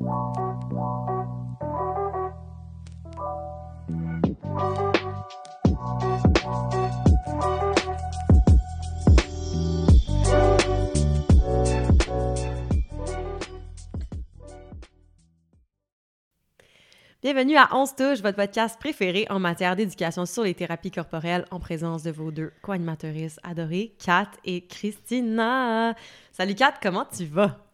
[0.00, 0.16] Bienvenue
[17.56, 22.02] à 11 Touches, votre podcast préféré en matière d'éducation sur les thérapies corporelles en présence
[22.02, 25.94] de vos deux co-animatrices adorées, Kat et Christina.
[26.32, 27.69] Salut Kat, comment tu vas?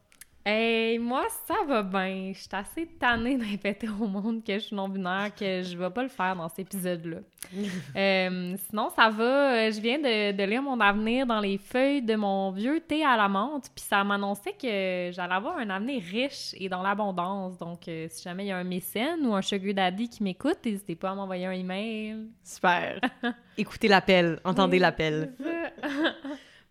[0.49, 2.31] Hey, moi, ça va bien.
[2.33, 5.91] Je suis assez tannée de répéter au monde que je suis non-binaire, que je vais
[5.91, 7.19] pas le faire dans cet épisode-là.
[7.97, 9.71] Euh, sinon, ça va.
[9.71, 13.29] Je viens de, lire mon avenir dans les feuilles de mon vieux thé à la
[13.29, 17.57] menthe, puis ça m'annonçait que j'allais avoir un avenir riche et dans l'abondance.
[17.57, 20.59] Donc, euh, si jamais il y a un mécène ou un sugar daddy qui m'écoute,
[20.65, 22.27] n'hésitez pas à m'envoyer un email.
[22.45, 23.01] Super.
[23.59, 25.33] Écoutez l'appel, entendez l'appel.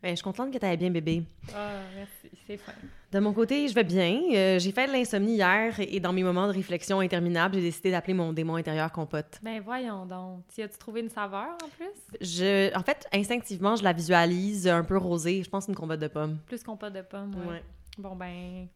[0.06, 1.24] Ben, je suis contente que tu ailles bien, bébé.
[1.56, 2.74] Ah, merci, c'est fin.
[3.16, 4.24] De mon côté, je vais bien.
[4.34, 7.90] Euh, j'ai fait de l'insomnie hier et dans mes moments de réflexion interminables, j'ai décidé
[7.90, 9.40] d'appeler mon démon intérieur compote.
[9.42, 10.42] Ben voyons donc.
[10.54, 12.20] Tu as-tu trouvé une saveur en plus?
[12.20, 15.44] Je, en fait, instinctivement, je la visualise un peu rosée.
[15.44, 16.40] Je pense une compote de pommes.
[16.46, 17.64] Plus compote de pommes, ouais.
[17.98, 18.68] Bon ben...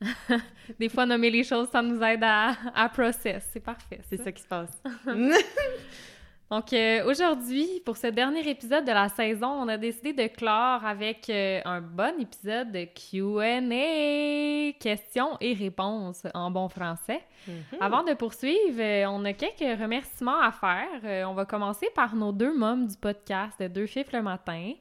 [0.78, 3.48] Des fois, nommer les choses, ça nous aide à, à process.
[3.52, 3.98] C'est parfait.
[4.08, 4.80] C'est ça qui se passe.
[6.50, 10.84] Donc euh, aujourd'hui, pour ce dernier épisode de la saison, on a décidé de clore
[10.84, 17.22] avec euh, un bon épisode de Q&A, questions et réponses en bon français.
[17.48, 17.78] Mm-hmm.
[17.80, 21.26] Avant de poursuivre, euh, on a quelques remerciements à faire.
[21.28, 24.74] on va commencer par nos deux mômes du podcast de Deux Fifs le matin.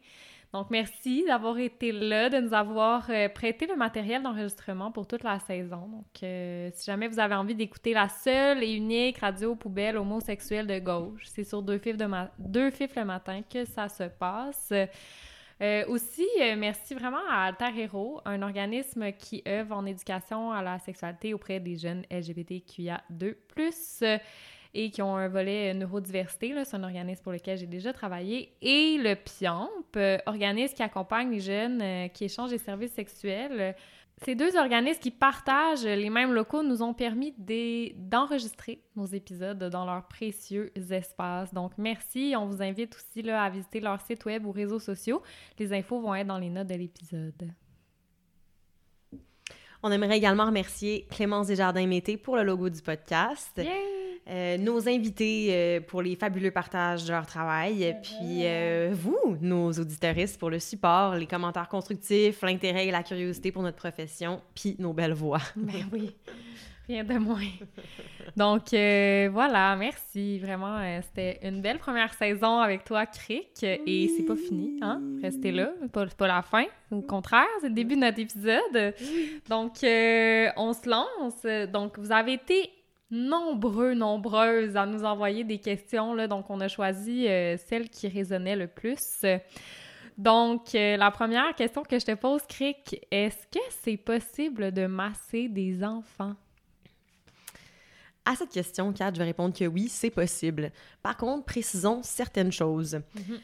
[0.53, 5.23] Donc, merci d'avoir été là, de nous avoir euh, prêté le matériel d'enregistrement pour toute
[5.23, 5.87] la saison.
[5.87, 10.67] Donc, euh, si jamais vous avez envie d'écouter la seule et unique radio poubelle homosexuelle
[10.67, 14.71] de gauche, c'est sur deux fifs, de le matin que ça se passe.
[15.61, 17.89] Euh, aussi, merci vraiment à Alter
[18.25, 24.19] un organisme qui œuvre en éducation à la sexualité auprès des jeunes LGBTQIA2+
[24.73, 26.53] et qui ont un volet euh, neurodiversité.
[26.63, 28.53] C'est un organisme pour lequel j'ai déjà travaillé.
[28.61, 33.75] Et le PIAMP, euh, organisme qui accompagne les jeunes euh, qui échangent des services sexuels.
[34.23, 37.33] Ces deux organismes qui partagent les mêmes locaux nous ont permis
[37.97, 41.53] d'enregistrer nos épisodes dans leurs précieux espaces.
[41.53, 42.33] Donc, merci.
[42.37, 45.21] On vous invite aussi là, à visiter leur site web ou réseaux sociaux.
[45.59, 47.51] Les infos vont être dans les notes de l'épisode.
[49.81, 53.59] On aimerait également remercier Clémence Desjardins-Mété pour le logo du podcast.
[54.29, 59.71] Euh, nos invités euh, pour les fabuleux partages de leur travail, puis euh, vous, nos
[59.73, 64.77] auditeuristes, pour le support, les commentaires constructifs, l'intérêt et la curiosité pour notre profession, puis
[64.79, 65.41] nos belles voix.
[65.55, 66.15] Ben oui,
[66.87, 67.41] rien de moins.
[68.37, 70.39] Donc voilà, merci.
[70.39, 75.01] Vraiment, c'était une belle première saison avec toi, Crick, et c'est pas fini, hein?
[75.21, 76.65] Restez là, pas, pas la fin.
[76.91, 78.95] Au contraire, c'est le début de notre épisode.
[79.49, 81.71] Donc, on se lance.
[81.71, 82.71] Donc, vous avez été
[83.13, 86.13] nombreux, nombreuses à nous envoyer des questions.
[86.13, 89.23] Là, donc, on a choisi euh, celle qui résonnait le plus.
[90.17, 94.87] Donc, euh, la première question que je te pose, Crick, est-ce que c'est possible de
[94.87, 96.35] masser des enfants?
[98.25, 100.71] À cette question, Kat, je vais répondre que oui, c'est possible.
[101.01, 102.95] Par contre, précisons certaines choses.
[103.15, 103.39] Mhm.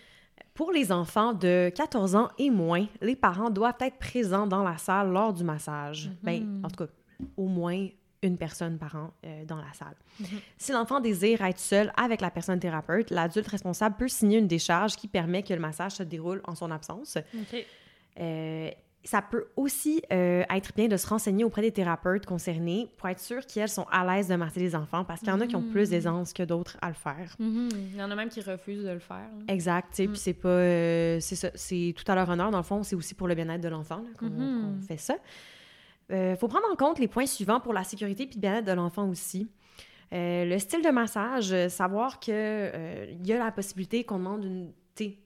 [0.54, 4.78] Pour les enfants de 14 ans et moins, les parents doivent être présents dans la
[4.78, 6.10] salle lors du massage.
[6.24, 6.66] Ben, mhm.
[6.66, 6.92] en tout cas,
[7.38, 7.88] au moins
[8.22, 9.96] une personne par an euh, dans la salle.
[10.20, 10.28] Mhm.
[10.58, 14.96] Si l'enfant désire être seul avec la personne thérapeute, l'adulte responsable peut signer une décharge
[14.96, 17.18] qui permet que le massage se déroule en son absence.
[18.20, 18.70] Euh,
[19.06, 23.22] ça peut aussi euh, être bien de se renseigner auprès des thérapeutes concernés pour être
[23.22, 25.56] sûr qu'elles sont à l'aise de masser les enfants parce qu'il y en a qui
[25.56, 25.92] ont plus mhm.
[25.92, 27.36] d'aisance que d'autres à le faire.
[27.40, 27.70] Mhm.
[27.74, 29.30] Il y en a même qui refusent de le faire.
[29.48, 31.22] Exact, puis c'est pas...
[31.22, 34.04] c'est tout à leur honneur, dans le fond, c'est aussi pour le bien-être de l'enfant
[34.18, 35.16] qu'on fait ça.
[36.10, 38.66] Il euh, faut prendre en compte les points suivants pour la sécurité et le bien-être
[38.66, 39.50] de l'enfant aussi.
[40.12, 44.74] Euh, le style de massage, euh, savoir qu'il y a la possibilité qu'on demande une,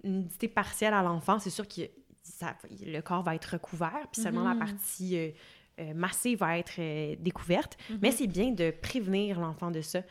[0.03, 1.81] nudité partielle à l'enfant, c'est sûr que
[2.85, 4.59] le corps va être recouvert, puis seulement la mhm.
[4.59, 5.33] partie
[5.95, 6.79] massée va être
[7.19, 7.75] découverte.
[7.89, 7.99] Mhm.
[8.03, 10.03] Mais c'est bien de prévenir l'enfant de ça.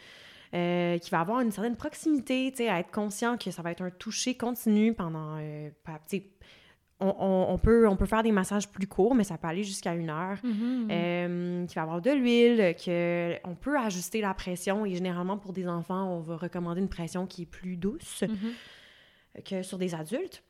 [0.50, 4.36] qui va avoir une certaine proximité, à être conscient que ça va être un toucher
[4.36, 5.38] continu pendant
[7.02, 10.10] on, peut, on peut faire des massages plus courts, mais ça peut aller jusqu'à une
[10.10, 10.38] heure.
[10.44, 10.88] Mm-hmm.
[10.90, 14.86] Euh, qui va avoir de l'huile, qu'on peut ajuster la pression.
[14.86, 19.42] Et généralement, pour des enfants, on va recommander une pression qui est plus douce mm-hmm.
[19.42, 20.42] que sur des adultes.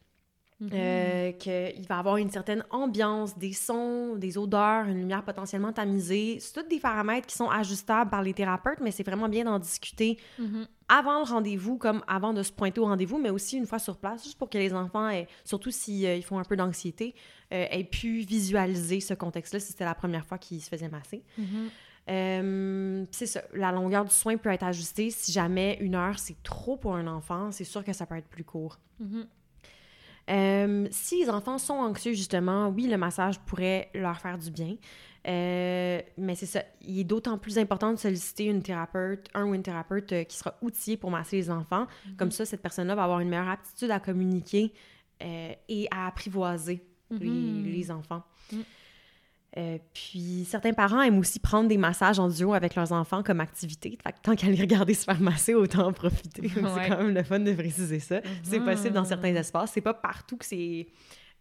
[0.72, 1.38] Euh, mhm.
[1.38, 6.38] qu'il va avoir une certaine ambiance, des sons, des odeurs, une lumière potentiellement tamisée.
[6.40, 9.58] C'est tous des paramètres qui sont ajustables par les thérapeutes, mais c'est vraiment bien d'en
[9.58, 10.66] discuter mhm.
[10.88, 13.96] avant le rendez-vous, comme avant de se pointer au rendez-vous, mais aussi une fois sur
[13.96, 15.10] place, juste pour que les enfants,
[15.44, 17.14] surtout s'ils euh, font un peu d'anxiété,
[17.52, 21.24] euh, aient pu visualiser ce contexte-là si c'était la première fois qu'ils se faisaient masser.
[21.38, 21.70] Mhm.
[22.08, 25.10] Euh, c'est ça, la longueur du soin peut être ajustée.
[25.10, 28.28] Si jamais une heure, c'est trop pour un enfant, c'est sûr que ça peut être
[28.28, 28.78] plus court.
[29.00, 29.26] Mhm.
[30.32, 34.76] Euh, si les enfants sont anxieux, justement, oui, le massage pourrait leur faire du bien.
[35.28, 39.54] Euh, mais c'est ça, il est d'autant plus important de solliciter une thérapeute, un ou
[39.54, 41.86] une thérapeute euh, qui sera outillé pour masser les enfants.
[42.16, 44.72] Comme ça, cette personne-là va avoir une meilleure aptitude à communiquer
[45.68, 47.64] et à apprivoiser les, Mhm.
[47.66, 48.24] les enfants.
[48.52, 48.64] Mhm.
[49.58, 53.40] Euh, puis certains parents aiment aussi prendre des massages en duo avec leurs enfants comme
[53.40, 53.98] activité.
[54.02, 56.42] Fait que tant qu'à les regarder se faire masser, autant en profiter.
[56.54, 58.20] C'est quand même le fun de préciser ça.
[58.42, 58.64] C'est Mhm.
[58.64, 59.72] possible dans certains espaces.
[59.74, 60.86] C'est pas partout que c'est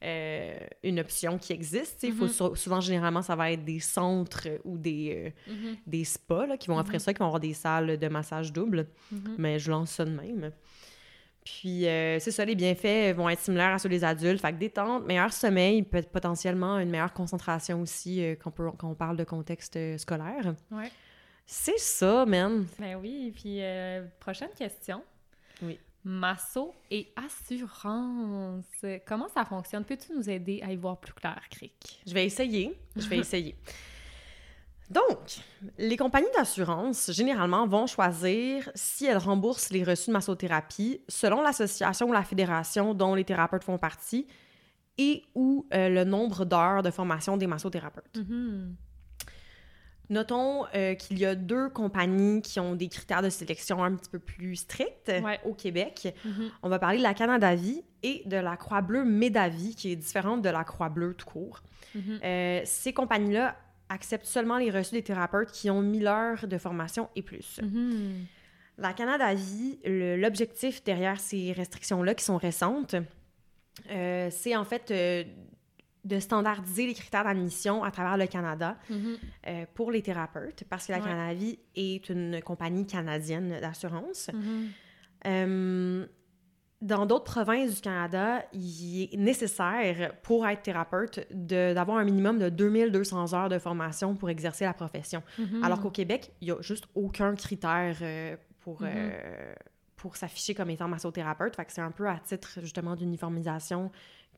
[0.04, 2.02] euh, une option qui existe.
[2.02, 2.30] Il faut Mhm.
[2.32, 5.76] sou- souvent, généralement, ça va être des centres ou des, euh, Mhm.
[5.86, 8.88] des spas là, qui vont offrir ça, qui vont avoir des salles de massage double.
[9.38, 10.52] Mais je lance ça de même.
[11.44, 14.42] Puis, euh, c'est ça, les bienfaits vont être similaires à ceux des adultes.
[14.42, 18.54] Fait que détente, meilleur sommeil, peut potentiellement une meilleure concentration aussi euh, quand,
[18.84, 20.54] on parle de contexte euh, scolaire.
[20.70, 20.92] Ouais.
[21.46, 22.66] C'est ça, man.
[22.80, 25.04] Ben oui, puis euh, prochaine question.
[25.64, 25.80] Oui.
[26.04, 28.66] Masso et assurance.
[29.06, 29.84] Comment ça fonctionne?
[29.84, 32.02] Peux-tu nous aider à y voir plus clair, Cric?
[32.08, 32.80] Je vais essayer.
[32.96, 33.56] Je vais essayer.
[34.92, 35.38] Donc,
[35.78, 42.10] les compagnies d'assurance, généralement, vont choisir si elles remboursent les reçus de massothérapie selon l'association
[42.10, 44.28] ou la fédération dont les thérapeutes font partie
[44.98, 48.18] et ou euh, le nombre d'heures de formation des massothérapeutes.
[48.18, 48.76] Mhm.
[50.10, 54.10] Notons euh, qu'il y a deux compagnies qui ont des critères de sélection un petit
[54.10, 55.40] peu plus stricts Ouais.
[55.46, 56.14] au Québec.
[56.26, 56.50] Mhm.
[56.64, 60.42] On va parler de la Canada Vie et de la Croix-Bleue Médavie, qui est différente
[60.42, 61.62] de la Croix-Bleue tout court.
[61.96, 62.20] Mhm.
[62.26, 63.56] Euh, ces compagnies-là
[63.92, 67.60] acceptent seulement les reçus des thérapeutes qui ont 1000 heures de formation et plus.
[67.62, 68.26] Mhm.
[68.78, 72.96] La Canada Vie, l'objectif derrière ces restrictions-là qui sont récentes,
[73.90, 75.24] euh, c'est en fait euh,
[76.04, 79.18] de standardiser les critères d'admission à travers le Canada Mhm.
[79.48, 81.04] euh, pour les thérapeutes, parce que la Ouais.
[81.06, 84.30] Canada Vie est une compagnie canadienne d'assurance.
[84.34, 86.08] Mhm.
[86.82, 92.50] Dans d'autres provinces du Canada, il est nécessaire pour être thérapeute d'avoir un minimum de
[92.50, 95.22] 2200 heures de formation pour exercer la profession.
[95.38, 95.64] Mhm.
[95.64, 99.54] Alors qu'au Québec, il n'y a juste aucun critère euh, pour, euh,
[99.96, 101.56] pour s'afficher comme étant massothérapeute.
[101.56, 103.92] Fait que c'est un peu à titre justement d'uniformisation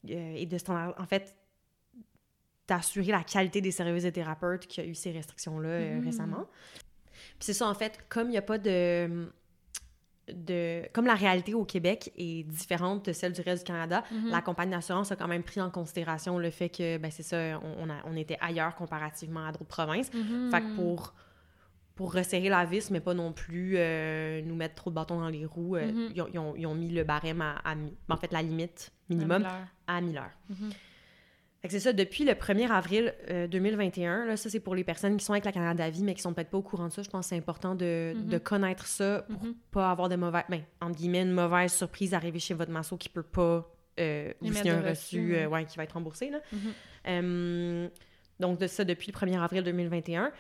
[0.10, 0.94] euh, et de standard.
[0.98, 1.38] En fait,
[2.68, 6.06] d'assurer la qualité des services des thérapeutes qui a eu ces restrictions-là euh, Mhm.
[6.06, 6.45] récemment.
[7.13, 9.30] Puis c'est ça, en fait, comme il n'y a pas de
[10.31, 14.30] de, comme la réalité au Québec est différente de celle du reste du Canada, Mhm.
[14.30, 17.38] la compagnie d'assurance a quand même pris en considération le fait que, ben c'est ça,
[17.62, 20.14] on, on a- on était ailleurs comparativement à d'autres provinces.
[20.14, 20.50] Mhm.
[20.52, 21.14] Fait que pour,
[21.96, 25.30] pour resserrer la vis, mais pas non plus euh, nous mettre trop de bâtons dans
[25.30, 26.12] les roues, euh, Mhm.
[26.16, 27.76] ils, ont, ils ont- ils ont mis le barème à, à
[28.10, 29.46] en fait, la limite minimum
[29.88, 30.31] à 1000 heures.
[30.50, 30.69] Mhm.
[30.72, 30.76] Fait que
[31.69, 35.24] c'est ça, depuis le 1er avril euh, 2021, là, ça c'est pour les personnes qui
[35.24, 37.01] sont avec la Canada Vie, mais qui sont peut-être pas au courant de ça.
[37.04, 38.27] Je pense que c'est important de, Mhm.
[38.27, 39.56] de connaître ça pour Mhm.
[39.71, 43.10] pas avoir de mauvaises, ben, entre guillemets, une mauvaise surprise arriver chez votre masso qui
[43.10, 43.69] peut pas
[44.00, 44.89] euh, vous signer un reçu,
[45.19, 45.65] reçu, euh, ouais.
[45.65, 46.31] qui va être remboursé.
[46.31, 46.39] Là.
[46.51, 46.60] Mhm.
[47.07, 47.88] Euh,
[48.39, 50.31] donc, de ça, depuis le 1er avril 2021,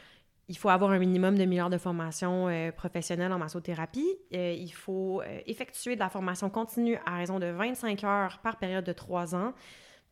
[0.49, 4.07] il faut avoir un minimum de 1000 heures de formation euh, professionnelle en massothérapie.
[4.33, 8.57] Euh, il faut euh, effectuer de la formation continue à raison de 25 heures par
[8.57, 9.53] période de 3 ans.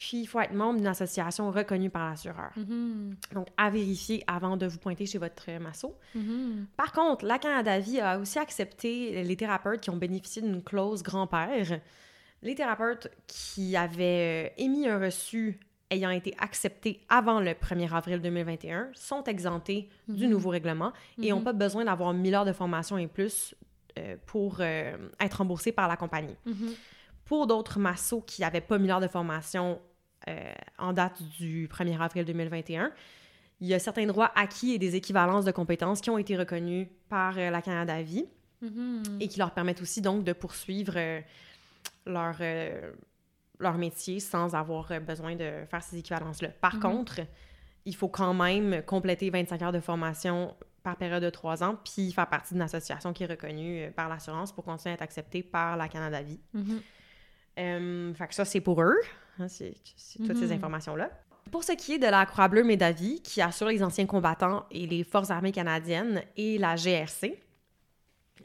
[0.03, 2.49] Puis, il faut être membre d'une association reconnue par l'assureur.
[2.57, 3.15] Mhm.
[3.35, 5.95] Donc, à vérifier avant de vous pointer chez votre masso.
[6.15, 6.65] Mhm.
[6.75, 11.03] Par contre, la Canada Vie a aussi accepté les thérapeutes qui ont bénéficié d'une clause
[11.03, 11.79] grand-père.
[12.41, 15.59] Les thérapeutes qui avaient euh, émis un reçu
[15.91, 20.31] ayant été acceptés avant le 1er avril 2021 sont exemptés du Mhm.
[20.31, 23.53] nouveau règlement et n'ont pas besoin d'avoir 1000 heures de formation et plus
[23.99, 26.35] euh, pour euh, être remboursés par la compagnie.
[27.25, 29.79] Pour d'autres massos qui n'avaient pas 1000 heures de formation
[30.27, 32.91] euh, en date du 1er avril 2021,
[33.59, 36.87] il y a certains droits acquis et des équivalences de compétences qui ont été reconnus
[37.09, 38.25] par euh, la Canada Vie
[38.61, 39.01] Mhm.
[39.19, 41.19] et qui leur permettent aussi donc de poursuivre euh,
[42.05, 42.35] leur,
[43.59, 46.49] leur métier sans avoir besoin de faire ces équivalences-là.
[46.49, 46.81] Par Mhm.
[46.81, 47.21] contre,
[47.85, 52.11] il faut quand même compléter 25 heures de formation par période de trois ans, puis
[52.11, 55.75] faire partie d'une association qui est reconnue par l'assurance pour continuer à être acceptée par
[55.77, 56.39] la Canada Vie.
[57.55, 58.97] Fait que ça, c'est pour eux.
[59.39, 59.73] Hein, c'est
[60.25, 60.51] toutes ces Mhm.
[60.53, 61.09] informations-là.
[61.51, 65.03] Pour ce qui est de la Croix-Bleue Médavie, qui assure les anciens combattants et les
[65.03, 67.39] Forces armées canadiennes et la GRC,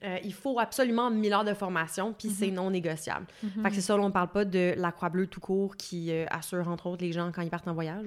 [0.04, 3.26] euh, il faut absolument 1000 heures de formation, puis c'est non négociable.
[3.42, 3.62] Mhm.
[3.62, 6.26] Fait que c'est ça, là, on parle pas de la Croix-Bleue tout court qui euh,
[6.30, 8.04] assure, entre autres, les gens quand ils partent en voyage.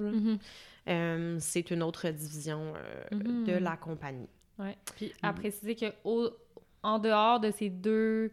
[0.88, 2.72] Euh, c'est une autre division
[3.12, 4.28] de la compagnie.
[4.58, 4.76] Ouais.
[4.96, 6.30] Puis à préciser que au-
[6.82, 8.30] en dehors de ces deux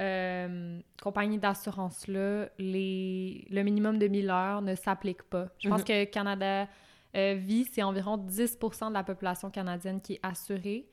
[0.00, 3.46] euh, compagnies d'assurance-là, les...
[3.50, 5.48] le minimum de 1000 heures ne s'applique pas.
[5.58, 5.86] Je pense Mhm.
[5.86, 6.68] que Canada
[7.14, 10.86] vie, c'est environ 10 de la population canadienne qui est assurée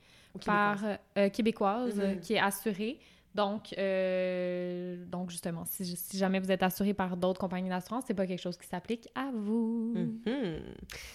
[0.46, 1.30] par Québécoise.
[1.32, 2.20] québécoise, Mhm.
[2.20, 2.98] qui est assurée.
[3.34, 8.14] Donc, euh, donc justement, si, si jamais vous êtes assuré par d'autres compagnies d'assurance, c'est
[8.14, 9.92] pas quelque chose qui s'applique à vous.
[9.96, 10.60] Mhm.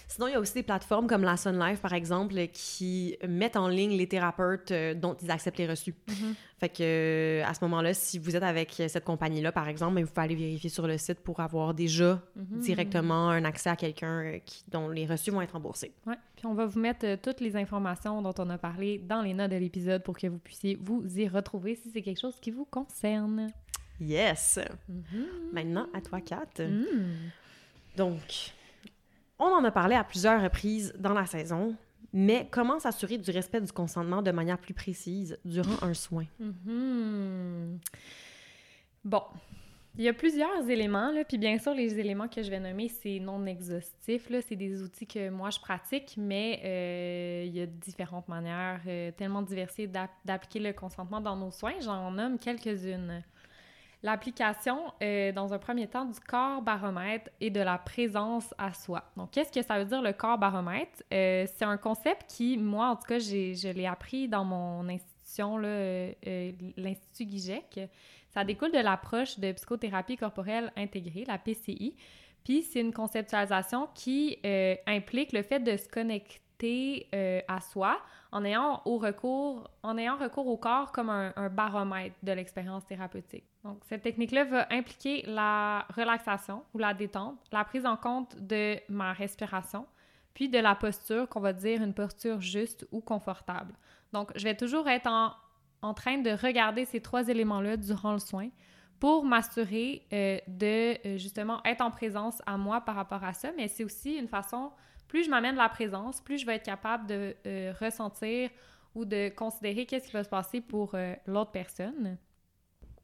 [0.06, 3.56] Sinon, il y a aussi des plateformes comme la Sun Life, par exemple, qui mettent
[3.56, 5.94] en ligne les thérapeutes euh, dont ils acceptent les reçus.
[6.60, 10.10] Fait que à ce moment-là, si vous êtes avec cette compagnie-là, par exemple, ben, vous
[10.10, 12.60] pouvez aller vérifier sur le site pour avoir déjà Mhm.
[12.60, 14.38] directement un accès à quelqu'un euh,
[14.68, 15.92] dont les reçus vont être remboursés.
[16.06, 16.16] Ouais.
[16.36, 19.32] Puis on va vous mettre euh, toutes les informations dont on a parlé dans les
[19.32, 22.50] notes de l'épisode pour que vous puissiez vous y retrouver si c'est quelque chose qui
[22.50, 23.50] vous concerne.
[23.98, 24.58] Yes!
[24.88, 25.04] Mhm.
[25.54, 26.46] Maintenant, à toi, Kat.
[26.58, 27.30] Mm.
[27.96, 28.52] Donc,
[29.38, 31.74] on en a parlé à plusieurs reprises dans la saison,
[32.12, 36.24] mais comment s'assurer du respect du consentement de manière plus précise durant un soin?
[36.38, 37.78] Mhm.
[39.04, 39.22] Bon.
[39.98, 43.18] Il y a plusieurs éléments, puis bien sûr, les éléments que je vais nommer, c'est
[43.18, 48.28] non exhaustif, c'est des outils que moi je pratique, mais euh, il y a différentes
[48.28, 51.74] manières euh, tellement diversifiées d'app- d'appliquer le consentement dans nos soins.
[51.80, 53.24] J'en nomme quelques-unes.
[54.02, 59.04] L'application, euh, dans un premier temps, du corps baromètre et de la présence à soi.
[59.14, 61.02] Donc, qu'est-ce que ça veut dire le corps baromètre?
[61.12, 65.60] Euh, c'est un concept qui, moi, en tout cas, je l'ai appris dans mon institution,
[65.62, 66.12] euh,
[66.78, 67.80] l'Institut Guigec.
[68.30, 71.94] Ça découle de l'approche de psychothérapie corporelle intégrée, la PCI.
[72.42, 74.38] Puis, c'est une conceptualisation qui
[74.86, 77.06] implique le fait de se connecter
[77.48, 78.00] à soi
[78.32, 83.44] en ayant, au recours, en ayant recours au corps comme un, baromètre de l'expérience thérapeutique.
[83.64, 88.76] Donc, cette technique-là va impliquer la relaxation ou la détente, la prise en compte de
[88.88, 89.86] ma respiration,
[90.32, 93.74] puis de la posture, qu'on va dire une posture juste ou confortable.
[94.12, 95.32] Donc, je vais toujours être en,
[95.82, 98.48] en train de regarder ces trois éléments-là durant le soin
[99.00, 103.50] pour m'assurer euh, de euh, justement être en présence à moi par rapport à ça,
[103.56, 104.70] mais c'est aussi une façon,
[105.10, 108.48] plus je m'amène la présence, plus je vais être capable de euh, ressentir
[108.94, 112.16] ou de considérer qu'est-ce qui va se passer pour euh, l'autre personne.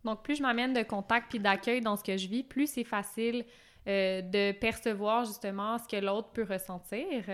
[0.05, 2.85] Donc, plus je m'amène de contact puis d'accueil dans ce que je vis, plus c'est
[2.85, 3.45] facile
[3.89, 7.25] euh, de percevoir justement ce que l'autre peut ressentir.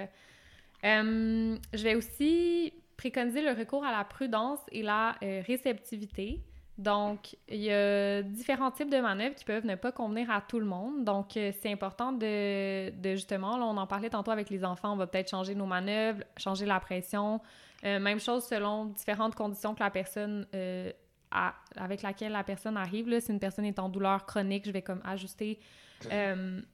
[0.82, 6.40] Je vais aussi préconiser le recours à la prudence et la réceptivité.
[6.78, 10.58] Donc, il y a différents types de manœuvres qui peuvent ne pas convenir à tout
[10.58, 11.04] le monde.
[11.04, 14.96] Donc, euh, c'est important de, justement, là, on en parlait tantôt avec les enfants, on
[14.96, 17.40] va peut-être changer nos manœuvres, changer la pression.
[17.84, 20.90] Euh, même chose selon différentes conditions que la personne euh,
[21.30, 23.08] a, avec laquelle la personne arrive.
[23.08, 25.60] Là, si une personne est en douleur chronique, je vais comme ajuster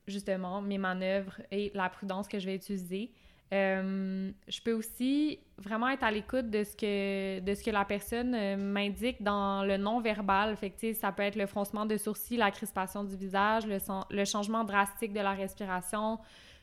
[0.07, 3.13] justement mes manœuvres et la prudence que je vais utiliser.
[3.53, 7.87] Euh, je peux aussi vraiment être à l'écoute de ce que de ce que la
[7.87, 10.55] personne euh, m'indique dans le non-verbal.
[10.57, 15.15] Fait ça peut être le froncement de sourcils, la crispation du visage, le, changement drastique
[15.15, 16.19] de la respiration,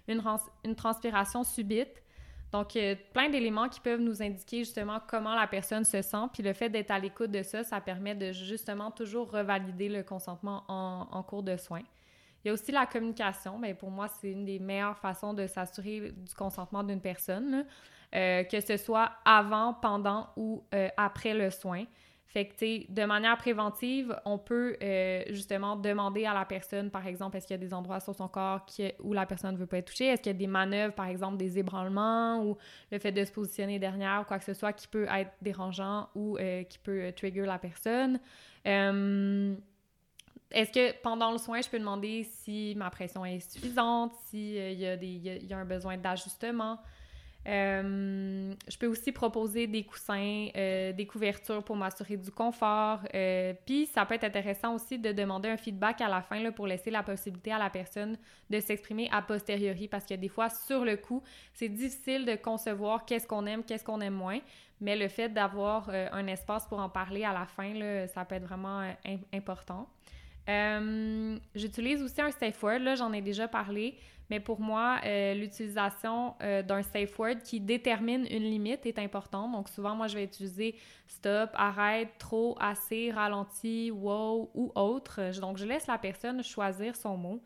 [0.07, 2.03] une, rans- une transpiration subite.
[2.51, 6.25] Donc, euh, plein d'éléments qui peuvent nous indiquer justement comment la personne se sent.
[6.33, 10.03] Puis le fait d'être à l'écoute de ça, ça permet de justement toujours revalider le
[10.03, 11.83] consentement en, en cours de soins.
[12.45, 13.57] Il y a aussi la communication.
[13.57, 17.65] Bien, pour moi, c'est une des meilleures façons de s'assurer du consentement d'une personne.
[18.15, 21.83] Euh, que ce soit avant, pendant ou euh, après le soin.
[22.27, 27.35] Fait que, de manière préventive, on peut euh, justement demander à la personne, par exemple,
[27.35, 28.65] est-ce qu'il y a des endroits sur son corps
[28.99, 30.05] où la personne ne veut pas être touchée?
[30.05, 32.57] Est-ce qu'il y a des manœuvres, par exemple, des ébranlements ou
[32.91, 36.09] le fait de se positionner derrière ou quoi que ce soit qui peut être dérangeant
[36.15, 36.37] ou
[36.69, 38.19] qui peut trigger la personne?
[40.55, 44.73] Est-ce que pendant le soin, je peux demander si ma pression est suffisante, s'il y,
[44.73, 44.95] il y a-
[45.35, 46.79] il y a un besoin d'ajustement?
[47.47, 53.01] Euh, je peux aussi proposer des coussins, euh, des couvertures pour m'assurer du confort.
[53.13, 56.51] Euh, Puis, ça peut être intéressant aussi de demander un feedback à la fin là,
[56.51, 58.17] pour laisser la possibilité à la personne
[58.49, 61.21] de s'exprimer a posteriori parce que des fois, sur le coup,
[61.53, 64.39] c'est difficile de concevoir qu'est-ce qu'on aime, qu'est-ce qu'on aime moins.
[64.81, 68.25] Mais le fait d'avoir euh, un espace pour en parler à la fin, là, ça
[68.25, 69.87] peut être vraiment euh, im- important.
[70.49, 73.97] Euh, J'utilise aussi un safe word, là, j'en ai déjà parlé,
[74.29, 79.51] mais pour moi, euh, l'utilisation euh, d'un safe word qui détermine une limite est importante.
[79.51, 80.75] Donc, souvent, moi, je vais utiliser
[81.07, 85.39] stop, arrête, trop, assez, ralenti, wow ou autre.
[85.39, 87.41] Donc, je laisse la personne choisir son mot.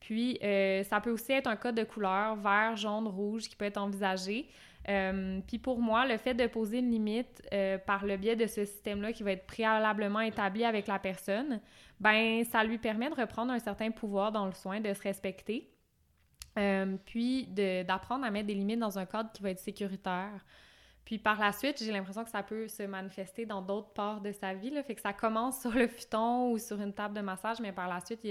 [0.00, 3.76] Puis, ça peut aussi être un code de couleur, vert, jaune, rouge, qui peut être
[3.76, 4.48] envisagé.
[4.88, 8.46] Euh, puis pour moi, le fait de poser une limite euh, par le biais de
[8.46, 11.60] ce système-là qui va être préalablement établi avec la personne,
[12.00, 15.70] ben ça lui permet de reprendre un certain pouvoir dans le soin, de se respecter,
[16.58, 17.46] euh, puis
[17.86, 20.44] d'apprendre à mettre des limites dans un cadre qui va être sécuritaire.
[21.04, 24.32] Puis par la suite, j'ai l'impression que ça peut se manifester dans d'autres parts de
[24.32, 24.70] sa vie.
[24.70, 27.72] Là, fait que ça commence sur le futon ou sur une table de massage, mais
[27.72, 28.26] par la suite,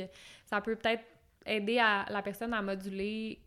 [0.45, 1.03] ça peut peut-être
[1.45, 3.39] aider à, la personne à moduler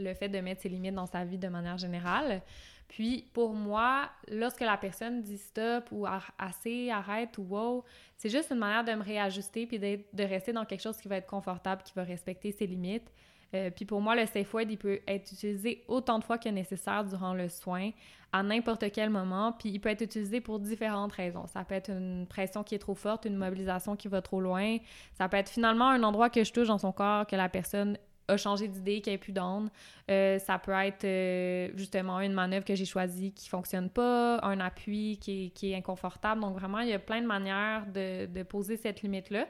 [0.00, 2.42] le fait de mettre ses limites dans sa vie de manière générale.
[2.88, 6.06] Puis pour moi, lorsque la personne dit stop ou
[6.38, 7.84] assez, arrête ou wow,
[8.16, 11.16] c'est juste une manière de me réajuster puis de rester dans quelque chose qui va
[11.16, 13.08] être confortable, qui va respecter ses limites.
[13.54, 16.48] Euh, puis pour moi, le safe word, il peut être utilisé autant de fois que
[16.48, 17.90] nécessaire durant le soin,
[18.32, 21.46] à n'importe quel moment, puis il peut être utilisé pour différentes raisons.
[21.48, 24.76] Ça peut être une pression qui est trop forte, une mobilisation qui va trop loin.
[25.14, 27.98] Ça peut être finalement un endroit que je touche dans son corps, que la personne
[28.30, 29.68] a changé d'idée, qu'elle n'est plus d'onde.
[30.10, 34.60] Euh, ça peut être euh, justement une manœuvre que j'ai choisie qui fonctionne pas, un
[34.60, 36.40] appui qui est, inconfortable.
[36.40, 39.46] Donc vraiment, il y a plein de manières de, de poser cette limite-là.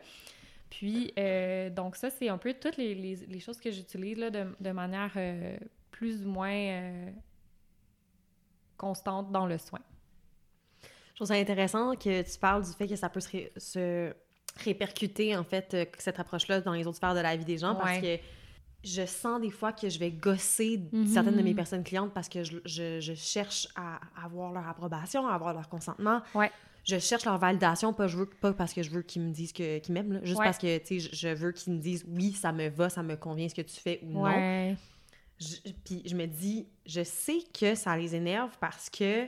[0.69, 4.71] Puis, euh, donc ça, c'est un peu toutes les, les, choses que j'utilise de, de,
[4.71, 5.17] manière
[5.91, 7.11] plus ou moins
[8.77, 9.81] constante dans le soin.
[11.11, 14.15] Je trouve ça intéressant que tu parles du fait que ça peut se,
[14.57, 17.99] répercuter, en fait, cette approche-là dans les autres sphères de la vie des gens, parce
[17.99, 18.19] que
[18.83, 20.81] je sens des fois que je vais gosser
[21.13, 21.57] certaines de mes mhm.
[21.57, 26.23] personnes clientes parce que je, cherche à avoir leur approbation, à avoir leur consentement.
[26.35, 26.51] Ouais.
[26.85, 29.53] Je cherche leur validation, pas, je veux, pas parce que je veux qu'ils me disent
[29.53, 33.03] qu'ils m'aiment, juste parce que je veux qu'ils me disent oui, ça me va, ça
[33.03, 34.77] me convient ce que tu fais ou non.
[35.85, 39.27] puis je me dis, je sais que ça les énerve parce que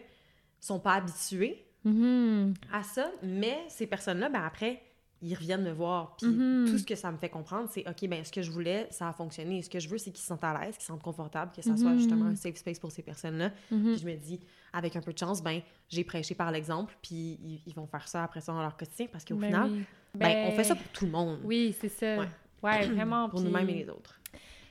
[0.61, 2.55] sont pas habitués mhm.
[2.73, 4.83] à ça, mais ces personnes-là, ben après,
[5.23, 6.17] ils reviennent me voir.
[6.17, 6.71] Puis mm-hmm.
[6.71, 9.09] tout ce que ça me fait comprendre, c'est OK, ben ce que je voulais, ça
[9.09, 9.63] a fonctionné.
[9.63, 11.63] ce que je veux, c'est qu'ils se sentent à l'aise, qu'ils se sentent confortables, que
[11.63, 12.37] ça soit justement un mm-hmm.
[12.37, 13.49] safe space pour ces personnes-là.
[13.73, 13.83] Mm-hmm.
[13.85, 14.41] Puis je me dis,
[14.73, 18.25] avec un peu de chance, ben j'ai prêché par l'exemple, puis ils, vont faire ça
[18.25, 19.71] après ça dans leur quotidien parce qu'au ben final,
[20.15, 21.39] ben, on fait ça pour tout le monde.
[21.45, 22.17] Oui, c'est ça.
[22.63, 23.29] Ouais, vraiment.
[23.29, 24.19] pour nous-mêmes et les autres.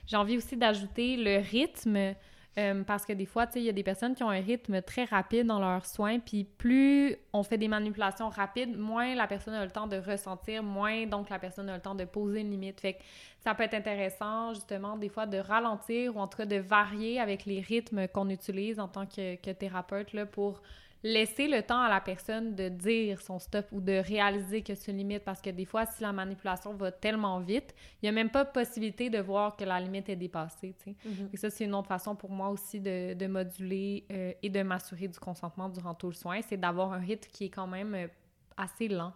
[0.06, 2.14] J'ai envie aussi d'ajouter le rythme
[2.58, 4.40] euh, parce que des fois, tu sais, il y a des personnes qui ont un
[4.40, 9.26] rythme très rapide dans leurs soins, puis plus on fait des manipulations rapides, moins la
[9.26, 12.40] personne a le temps de ressentir, moins donc la personne a le temps de poser
[12.40, 12.80] une limite.
[12.80, 13.02] Fait que
[13.42, 17.20] ça peut être intéressant, justement, des fois de ralentir ou en tout cas de varier
[17.20, 20.60] avec les rythmes qu'on utilise en tant que, que thérapeute là, pour
[21.02, 24.92] laisser le temps à la personne de dire son stop ou de réaliser que c'est
[24.92, 28.12] une limite parce que des fois, si la manipulation va tellement vite, il n'y a
[28.12, 30.74] même pas possibilité de voir que la limite est dépassée.
[30.82, 31.28] tu mm-hmm.
[31.32, 34.62] Et ça, c'est une autre façon pour moi aussi de, de moduler euh, et de
[34.62, 37.94] m'assurer du consentement durant tout le soin, c'est d'avoir un rythme qui est quand même
[37.94, 38.08] euh,
[38.56, 39.12] assez lent.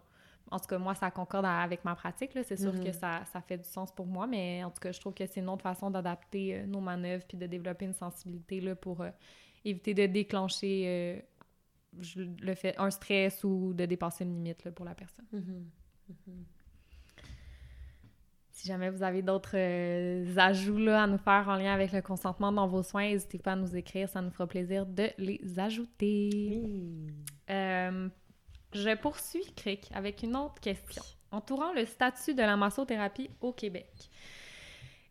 [0.51, 2.31] En tout cas, moi, ça concorde avec ma pratique.
[2.45, 2.93] C'est sûr que mm-hmm.
[2.93, 5.41] ça, ça, fait du sens pour moi, mais en tout cas, je trouve que c'est
[5.41, 9.05] une autre façon d'adapter euh, nos manœuvres puis de développer une sensibilité là, pour
[9.65, 11.25] éviter de déclencher
[11.99, 15.25] je le fais un stress ou de dépasser une limite pour la personne.
[15.33, 16.13] Mm-hmm.
[16.13, 16.56] Mm-hmm.
[18.57, 22.01] Si jamais vous avez d'autres euh, ajouts là, à nous faire en lien avec le
[22.01, 25.59] consentement dans vos soins, n'hésitez pas à nous écrire, ça nous fera plaisir de les
[25.59, 26.63] ajouter.
[27.51, 28.09] Euh,
[28.73, 31.03] je poursuis, Cric, avec une autre question.
[31.33, 33.93] Entourant le statut de la massothérapie au Québec,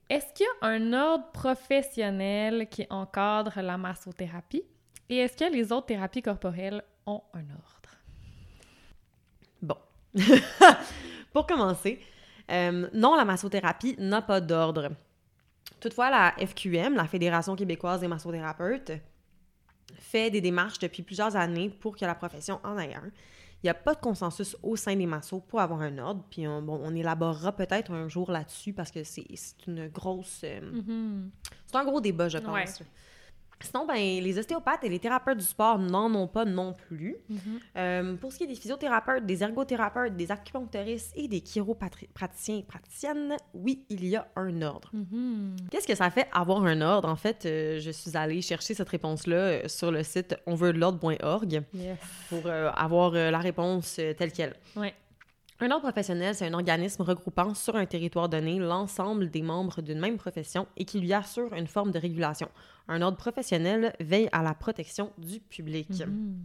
[0.09, 4.63] est-ce qu'il y a un ordre professionnel qui encadre la massothérapie?
[5.07, 7.95] Et est-ce que les autres thérapies corporelles ont un ordre?
[9.61, 9.77] Bon.
[11.31, 11.99] Pour commencer,
[12.51, 14.91] euh, non, la massothérapie n'a pas d'ordre.
[15.79, 18.91] Toutefois, la FQM, la Fédération québécoise des massothérapeutes,
[19.99, 23.11] fait des démarches depuis plusieurs années pour que la profession en ait un.
[23.63, 26.47] Il n'y a pas de consensus au sein des massos pour avoir un ordre, puis
[26.47, 29.25] on, bon, on élaborera peut-être un jour là-dessus parce que c'est
[29.65, 30.41] une grosse...
[30.43, 31.29] Euh, mm-hmm.
[31.65, 32.83] C'est un gros débat, je pense.
[33.61, 37.15] Sinon, ben, les ostéopathes et les thérapeutes du sport n'en ont pas non plus.
[37.31, 37.37] Mm-hmm.
[37.77, 42.63] Euh, pour ce qui est des physiothérapeutes, des ergothérapeutes, des acupuncturistes et des chiropraticiens et
[42.63, 44.91] praticiennes, oui, il y a un ordre.
[44.93, 45.69] Mm-hmm.
[45.71, 47.09] Qu'est-ce que ça fait avoir un ordre?
[47.09, 51.63] En fait, euh, je suis allée chercher cette réponse-là euh, sur le site onveulordre.org
[52.29, 54.55] pour avoir la réponse telle qu'elle.
[54.75, 54.93] Ouais.
[55.61, 59.99] Un ordre professionnel, c'est un organisme regroupant sur un territoire donné l'ensemble des membres d'une
[59.99, 62.49] même profession et qui lui assure une forme de régulation.
[62.89, 65.89] Un ordre professionnel veille à la protection du public.
[65.91, 66.35] Mm-hmm.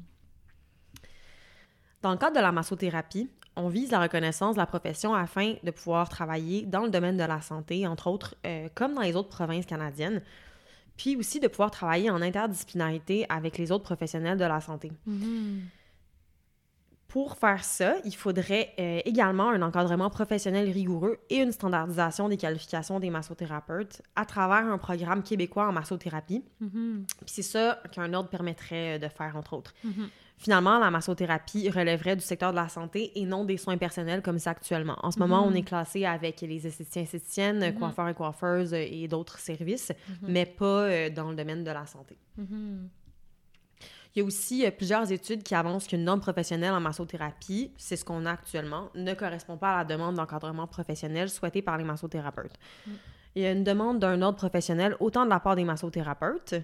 [2.02, 5.70] Dans le cadre de la massothérapie, on vise la reconnaissance de la profession afin de
[5.72, 9.28] pouvoir travailler dans le domaine de la santé, entre autres, euh, comme dans les autres
[9.28, 10.22] provinces canadiennes,
[10.96, 14.92] puis aussi de pouvoir travailler en interdisciplinarité avec les autres professionnels de la santé.
[15.08, 15.60] Mm-hmm.
[17.10, 22.36] Pour faire ça, il faudrait euh, également un encadrement professionnel rigoureux et une standardisation des
[22.36, 26.44] qualifications des massothérapeutes à travers un programme québécois en massothérapie.
[26.62, 27.04] Mm-hmm.
[27.06, 29.74] Puis c'est ça qu'un ordre permettrait euh, de faire, entre autres.
[29.84, 30.08] Mm-hmm.
[30.38, 34.38] Finalement, la massothérapie relèverait du secteur de la santé et non des soins personnels comme
[34.38, 34.96] c'est actuellement.
[35.02, 35.56] En ce moment, on Mm-hmm.
[35.56, 39.90] est classé avec les esthéticiens, esthéticiennes, coiffeurs et coiffeuses euh, et d'autres services,
[40.22, 42.16] mais pas dans le domaine de la santé.
[44.14, 47.96] Il y a aussi euh, plusieurs études qui avancent qu'une norme professionnelle en massothérapie, c'est
[47.96, 51.84] ce qu'on a actuellement, ne correspond pas à la demande d'encadrement professionnel souhaitée par les
[51.84, 52.54] massothérapeutes.
[52.86, 52.90] Mm.
[53.36, 56.56] il y a une demande d'un ordre professionnel autant de la part des massothérapeutes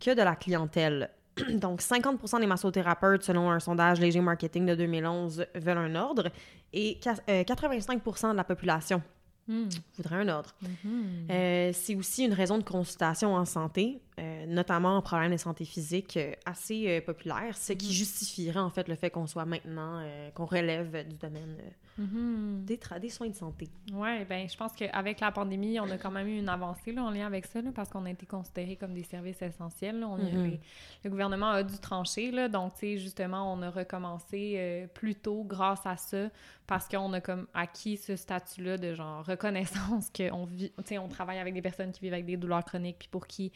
[0.00, 1.10] que de la clientèle.
[1.54, 6.30] Donc, 50% des massothérapeutes, selon un sondage Léger Marketing de 2011, veulent un ordre
[6.72, 9.02] et 85% de la population
[9.46, 9.68] Hmm.
[9.98, 10.54] voudrait un ordre.
[10.62, 11.26] Mhm.
[11.30, 15.64] Euh, c'est aussi une raison de consultation en santé, euh, notamment en problème de santé
[15.64, 17.92] physique euh, assez euh, populaire, ce qui Mhm.
[17.92, 20.02] justifierait en fait le fait qu'on soit maintenant,
[20.34, 21.56] qu'on relève du domaine
[21.98, 22.64] Mhm.
[22.64, 23.68] des, soins de santé.
[23.92, 27.04] Ouais, ben je pense qu'avec la pandémie, on a quand même eu une avancée là,
[27.04, 30.00] en lien avec ça, là, parce qu'on a été considérés comme des services essentiels.
[30.00, 30.08] là.
[30.08, 30.44] On Mhm.
[30.44, 30.60] les-
[31.04, 35.44] le gouvernement a dû trancher, là, donc tu sais, justement, on a recommencé plus tôt
[35.44, 36.28] grâce à ça,
[36.66, 41.54] parce qu'on a comme acquis ce statut-là de genre reconnaissance qu'on vit, on travaille avec
[41.54, 43.52] des personnes qui vivent avec des douleurs chroniques, puis pour qui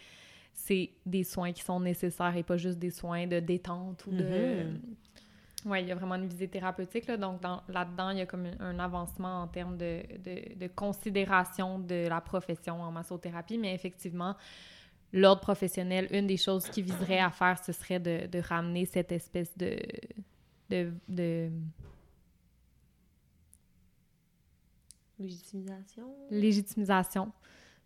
[0.61, 4.65] c'est des soins qui sont nécessaires et pas juste des soins de détente ou de...
[4.65, 4.81] Mhm.
[5.67, 7.07] Oui, il y a vraiment une visée thérapeutique.
[7.07, 10.55] Là, donc, dans- là-dedans, il y a comme un, un avancement en termes de, de-
[10.59, 13.57] de considération de la profession en massothérapie.
[13.59, 14.35] Mais effectivement,
[15.13, 19.13] l'ordre professionnel, une des choses qui viserait à faire, ce serait de, de ramener cette
[19.13, 19.77] espèce de...
[20.71, 21.51] de, de
[25.21, 26.15] Légitimisation.
[26.31, 27.33] légitimisation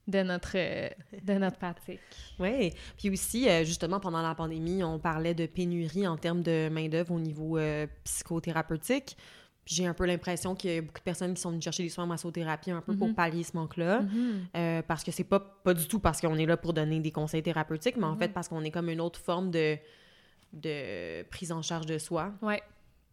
[0.09, 0.89] de notre, euh,
[1.23, 2.01] de notre pratique.
[2.41, 2.73] Oui.
[2.99, 7.13] Puis aussi, euh, justement, pendant la pandémie, on parlait de pénurie en termes de main-d'œuvre
[7.13, 9.17] au niveau euh, psychothérapeutique.
[9.65, 11.89] J'ai un peu l'impression qu'il y a beaucoup de personnes qui sont venues chercher des
[11.89, 13.15] soins en massothérapie un peu pour Mhm.
[13.15, 14.01] pallier ce manque-là.
[14.01, 14.47] Mhm.
[14.57, 17.13] Euh, parce que c'est pas, pas du tout parce qu'on est là pour donner des
[17.13, 18.19] conseils thérapeutiques, mais en Mhm.
[18.19, 19.77] fait parce qu'on est comme une autre forme de,
[20.53, 22.33] de prise en charge de soi.
[22.43, 22.61] Ouais,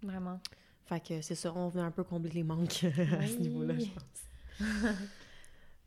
[0.02, 0.40] vraiment.
[0.88, 2.84] Fait que c'est ça, on venait un peu combler les manques
[3.22, 3.42] à ce Oui.
[3.42, 4.60] niveau-là, je pense.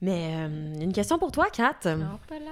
[0.03, 1.79] mais euh, une question pour toi, Kat.
[1.87, 2.51] Non, pas là.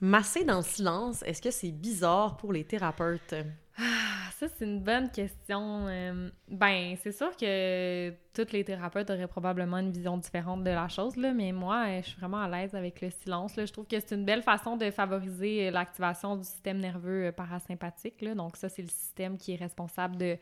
[0.00, 3.34] Masser dans le silence, est-ce que c'est bizarre pour les thérapeutes?
[3.78, 5.86] Ah, ça, c'est une bonne question.
[5.88, 10.88] Euh, ben, c'est sûr que tous les thérapeutes auraient probablement une vision différente de la
[10.88, 13.56] chose, là, mais moi, euh, je suis vraiment à l'aise avec le silence.
[13.56, 13.64] Là.
[13.64, 18.20] Je trouve que c'est une belle façon de favoriser l'activation du système nerveux parasympathique.
[18.20, 18.34] Là.
[18.34, 20.36] Donc, ça, c'est le système qui est responsable de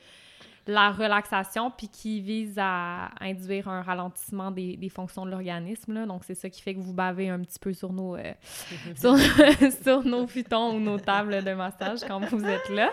[0.71, 6.07] la relaxation puis qui vise à induire un ralentissement des, des fonctions de l'organisme.
[6.07, 8.33] Donc, c'est ça qui fait que vous bavez un petit peu sur nos, euh,
[8.97, 9.17] sur,
[9.83, 12.91] sur nos futons ou nos tables de massage quand vous êtes là.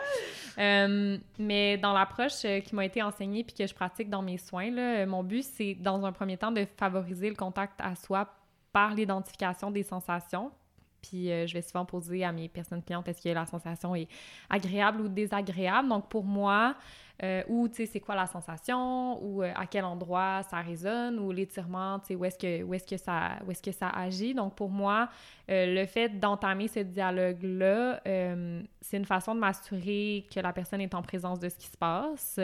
[0.57, 4.39] Euh, mais dans l'approche euh, qui m'a été enseignée puis que je pratique dans mes
[4.39, 8.27] soins, là, mon but, c'est dans un premier temps de favoriser le contact à soi
[8.73, 10.51] par l'identification des sensations.
[11.01, 14.07] Puis euh, je vais souvent poser à mes personnes clientes est-ce que la sensation est
[14.49, 15.87] agréable ou désagréable?
[15.87, 16.75] Donc pour moi,
[17.23, 21.17] euh, ou tu sais, c'est quoi la sensation, ou euh, à quel endroit ça résonne,
[21.17, 23.89] ou l'étirement, tu sais, où est-ce que, où est-ce que, ça, où est-ce que ça
[23.89, 24.36] agit?
[24.36, 25.10] Donc pour moi,
[25.49, 28.01] euh, le fait d'entamer ce dialogue-là,
[28.82, 31.77] c'est une façon de m'assurer que la personne est en présence de ce qui se
[31.77, 32.39] passe,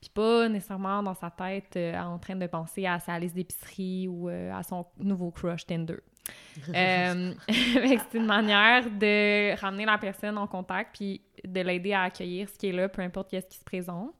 [0.00, 4.28] puis pas nécessairement dans sa tête en train de penser à sa liste d'épicerie ou
[4.28, 5.96] à son nouveau crush Tinder.
[6.72, 12.58] C'est une manière de ramener la personne en contact puis de l'aider à accueillir ce
[12.58, 14.14] qui est là, peu importe qu'est-ce qui se présente.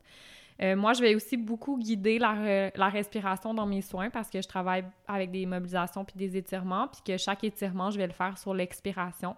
[0.61, 4.29] Euh, moi, je vais aussi beaucoup guider la, re- la respiration dans mes soins parce
[4.31, 8.07] que je travaille avec des mobilisations puis des étirements, puis que chaque étirement, je vais
[8.07, 9.35] le faire sur l'expiration.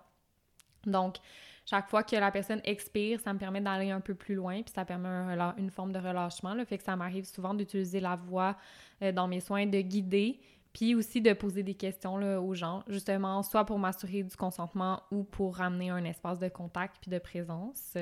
[0.84, 1.16] Donc,
[1.64, 4.72] chaque fois que la personne expire, ça me permet d'aller un peu plus loin, puis
[4.74, 5.08] ça permet
[5.56, 6.52] une forme de relâchement.
[6.52, 8.54] Là, fait que ça m'arrive souvent d'utiliser la voix
[9.00, 10.40] euh, dans mes soins, de guider,
[10.74, 15.02] puis aussi de poser des questions là, aux gens, justement, soit pour m'assurer du consentement
[15.12, 17.96] ou pour ramener un espace de contact puis de présence.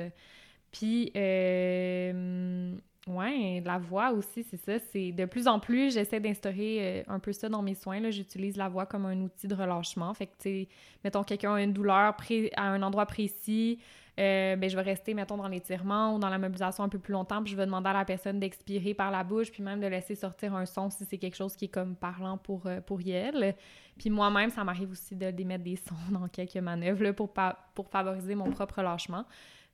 [0.71, 2.75] Puis, euh,
[3.07, 4.79] ouais, la voix aussi, c'est ça.
[4.91, 8.09] C'est de plus en plus, j'essaie d'instaurer euh, un peu ça dans mes soins.
[8.09, 10.11] J'utilise la voix comme un outil de relâchement.
[10.15, 10.67] Fait que, tu
[11.03, 12.15] mettons, quelqu'un a une douleur
[12.55, 13.79] à un endroit précis,
[14.19, 17.13] euh, ben, je vais rester, mettons, dans l'étirement ou dans la mobilisation un peu plus
[17.13, 19.87] longtemps, puis je vais demander à la personne d'expirer par la bouche, puis même de
[19.87, 22.99] laisser sortir un son si c'est quelque chose qui est comme parlant pour, euh, pour
[23.07, 23.55] elle.
[23.97, 27.33] Puis moi-même, ça m'arrive aussi de d'émettre des sons dans quelques manœuvres là, pour,
[27.73, 29.25] pour favoriser mon propre relâchement.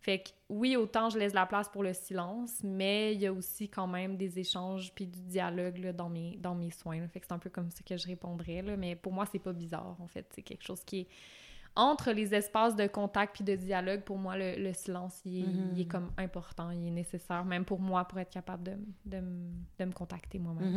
[0.02, 3.34] Fait que oui, autant je laisse la place pour le silence, mais il y a
[3.34, 7.06] aussi quand même des échanges puis du dialogue là, dans, mes, dans mes soins.
[7.10, 8.62] Fait que c'est un peu comme ça que je répondrais.
[8.62, 8.78] Là.
[8.78, 10.26] Mais pour moi, c'est pas bizarre, en fait.
[10.34, 11.08] C'est quelque chose qui est
[11.76, 14.02] entre les espaces de contact puis de dialogue.
[14.02, 15.72] Pour moi, le, le silence, il est, Mhm.
[15.76, 19.86] il est comme important, il est nécessaire, même pour moi, pour être capable de, de,
[19.86, 20.70] me contacter moi-même.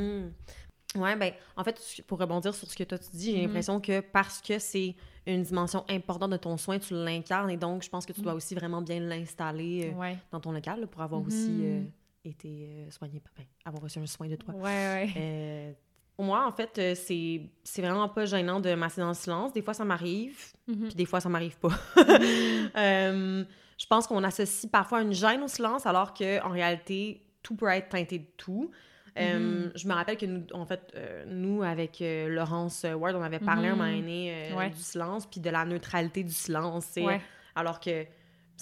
[0.94, 1.00] Mhm.
[1.02, 3.42] Ouais, ben, en fait, pour rebondir sur ce que toi tu dis, j'ai Mhm.
[3.46, 4.94] l'impression que parce que c'est
[5.26, 8.32] une dimension importante de ton soin, tu l'incarnes et donc je pense que tu dois
[8.32, 8.36] Mhm.
[8.36, 10.18] aussi vraiment bien l'installer euh, Ouais.
[10.30, 11.84] dans ton local là, pour avoir aussi euh,
[12.24, 14.52] été euh, soigné, ben, avoir reçu un soin de toi.
[14.54, 15.76] Ouais, ouais.
[16.22, 19.52] Pour moi, en fait, euh, c'est c'est vraiment pas gênant de masser dans le silence.
[19.52, 20.84] Des fois, ça m'arrive, Mhm.
[20.86, 21.70] puis des fois, ça m'arrive pas.
[22.76, 23.44] Euh,
[23.76, 27.66] je pense qu'on associe parfois une gêne au silence, alors que en réalité, tout peut
[27.66, 28.70] être teinté de tout.
[29.18, 33.22] Euh, je me rappelle que nous, en fait, euh, nous, avec euh, Laurence Ward, on
[33.22, 33.78] avait parlé un Mhm.
[33.78, 34.70] moment donné euh, Ouais.
[34.70, 36.88] du silence, puis de la neutralité du silence.
[36.96, 37.20] Ouais.
[37.56, 38.04] Alors que,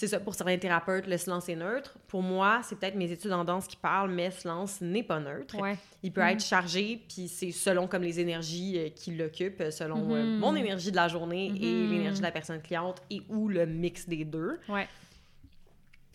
[0.00, 1.94] c'est ça, pour certains thérapeutes, le silence est neutre.
[2.08, 5.20] Pour moi, c'est peut-être mes études en danse qui parlent, mais le silence n'est pas
[5.20, 5.60] neutre.
[5.60, 5.76] Ouais.
[6.02, 10.24] Il peut être chargé, puis c'est selon comme les énergies euh, qui l'occupent, selon euh,
[10.24, 10.38] Mhm.
[10.38, 11.90] mon énergie de la journée et Mhm.
[11.90, 14.58] l'énergie de la personne cliente, et ou le mix des deux.
[14.70, 14.88] Ouais.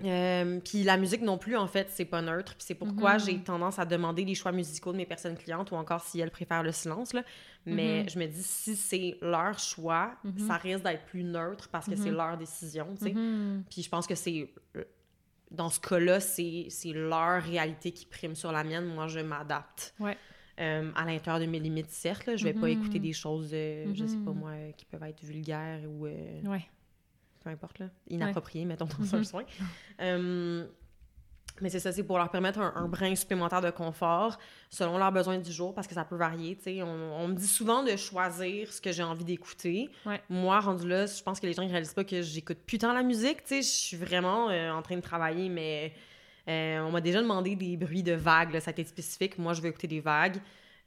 [0.03, 2.53] Euh, puis la musique non plus, en fait, c'est pas neutre.
[2.55, 3.19] Puis c'est pourquoi Mhm.
[3.21, 6.31] j'ai tendance à demander les choix musicaux de mes personnes clientes ou encore si elles
[6.31, 7.13] préfèrent le silence.
[7.13, 7.23] Là.
[7.65, 8.09] Mais Mhm.
[8.09, 10.39] je me dis, si c'est leur choix, Mhm.
[10.47, 12.93] ça risque d'être plus neutre parce que c'est leur décision.
[12.99, 13.13] tu sais.
[13.69, 14.49] Puis je pense que c'est.
[14.75, 14.83] euh,
[15.51, 18.85] Dans ce cas-là, c'est leur réalité qui prime sur la mienne.
[18.93, 19.93] Moi, je m'adapte.
[19.99, 20.17] Ouais.
[20.59, 22.25] Euh, à l'intérieur de mes limites, certes.
[22.25, 22.35] là.
[22.35, 25.81] Je vais pas écouter des choses, euh, je sais pas moi, qui peuvent être vulgaires
[25.87, 26.07] ou.
[26.07, 26.65] Ouais.
[27.45, 29.15] Peu importe, là, inapproprié, mettons, dans Mhm.
[29.21, 29.43] un soin.
[30.01, 30.65] Euh,
[31.61, 34.37] mais c'est ça, c'est pour leur permettre un, un brin supplémentaire de confort
[34.69, 36.57] selon leurs besoins du jour, parce que ça peut varier.
[36.81, 39.89] On, on me dit souvent de choisir ce que j'ai envie d'écouter.
[40.05, 40.21] Ouais.
[40.29, 42.91] Moi, rendu là, je pense que les gens ne réalisent pas que j'écoute plus tant
[42.91, 43.37] la musique.
[43.49, 45.93] Je suis vraiment euh, en train de travailler, mais
[46.49, 49.37] euh, on m'a déjà demandé des bruits de vagues, là, ça a été spécifique.
[49.37, 50.37] Moi, je veux écouter des vagues.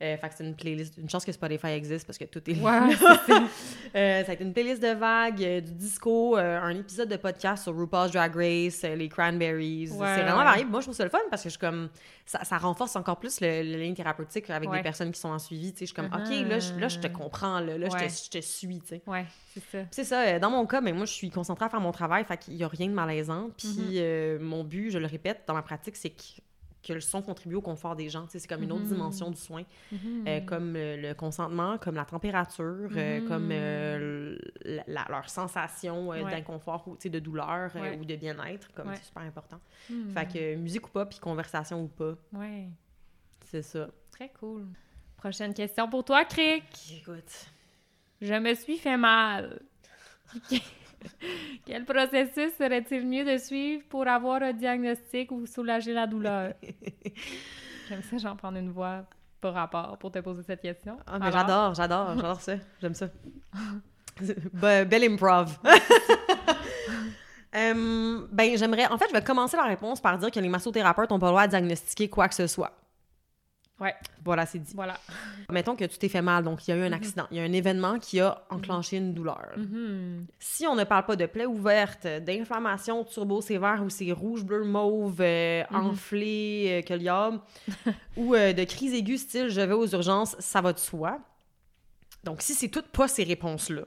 [0.00, 0.96] Euh, fait que c'est une playlist.
[0.96, 3.20] Une chance que Spotify existe parce que tout est c'est ça.
[3.96, 7.16] euh, ça a été une playlist de vagues, euh, du disco, euh, un épisode de
[7.16, 9.88] podcast sur RuPaul's Drag Race, les Cranberries.
[9.90, 10.44] Ouais, c'est vraiment ouais.
[10.44, 10.64] varié.
[10.64, 11.88] Moi, je trouve ça le fun parce que je comme.
[12.26, 14.76] Ça, ça renforce encore plus le, le lien thérapeutique avec Ouais.
[14.76, 15.72] des personnes qui sont en suivi.
[15.72, 16.42] Tu sais, je suis comme, Uh-huh.
[16.44, 18.86] OK, là, je, là, je te comprends, là, là, je, te, je te suis, tu
[18.88, 19.02] sais.
[19.06, 19.78] Ouais, c'est ça.
[19.90, 22.36] C'est ça, dans mon cas, mais moi, je suis concentrée à faire mon travail, fait
[22.36, 23.48] qu'il n'y a rien de malaisant.
[23.56, 23.92] Puis Mhm.
[23.96, 26.22] euh, mon but, je le répète, dans ma pratique, c'est que,
[26.82, 28.26] que le son contribue au confort des gens.
[28.28, 28.88] C'est comme une autre Mhm.
[28.92, 29.64] dimension du soin.
[29.92, 30.24] Mhm.
[30.28, 33.28] Euh, comme euh, le consentement, comme la température, euh, Mhm.
[33.28, 36.22] comme la- la- leur sensation Ouais.
[36.30, 37.98] d'inconfort ou de douleur Ouais.
[37.98, 38.96] ou de bien-être, comme Ouais.
[38.96, 39.60] c'est super important.
[40.14, 42.68] Fait que musique ou pas, puis conversation ou pas, Ouais,
[43.46, 43.88] c'est ça.
[44.12, 44.66] très cool.
[45.16, 46.64] Prochaine question pour toi, Crick.
[47.00, 47.46] Écoute,
[48.20, 49.60] Je me suis fait mal.
[51.66, 56.54] Quel processus serait-il mieux de suivre pour avoir un diagnostic ou soulager la douleur?
[57.88, 59.04] J'aime ça, j'en prends une voix
[59.40, 60.98] par rapport pour te poser cette question.
[61.06, 63.08] ah, mais j'adore, j'adore, j'adore ça, j'aime ça.
[64.20, 65.58] Be- belle improv.
[67.56, 68.86] Euh, ben, j'aimerais.
[68.88, 71.32] En fait, je vais commencer la réponse par dire que les massothérapeutes n'ont pas le
[71.32, 72.72] droit de diagnostiquer quoi que ce soit.
[73.80, 73.94] Ouais.
[74.24, 74.72] Voilà, c'est dit.
[74.74, 74.98] Voilà.
[75.50, 76.92] Mettons que tu t'es fait mal, donc il y a eu un Mhm.
[76.94, 79.52] accident, il y a un événement qui a enclenché une douleur.
[79.56, 80.26] Mhm.
[80.38, 84.64] Si on ne parle pas de plaie ouverte, d'inflammation turbo sévère où c'est rouge, bleu,
[84.64, 85.76] mauve, euh, Mhm.
[85.86, 87.40] enflé, euh, que liable,
[88.16, 91.18] ou euh, de crise aiguë style je vais aux urgences, ça va de soi.
[92.24, 93.82] Donc, si c'est toutes pas ces réponses-là,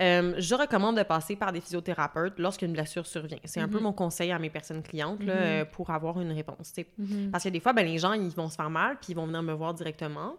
[0.00, 3.38] euh, je recommande de passer par des physiothérapeutes lorsqu'une blessure survient.
[3.44, 3.84] C'est un peu Mhm.
[3.84, 5.40] mon conseil à mes personnes clientes là, Mhm.
[5.42, 6.74] euh, pour avoir une réponse.
[6.98, 7.30] Mhm.
[7.30, 9.26] Parce que des fois, ben, les gens, ils vont se faire mal, puis ils vont
[9.26, 10.36] venir me voir directement.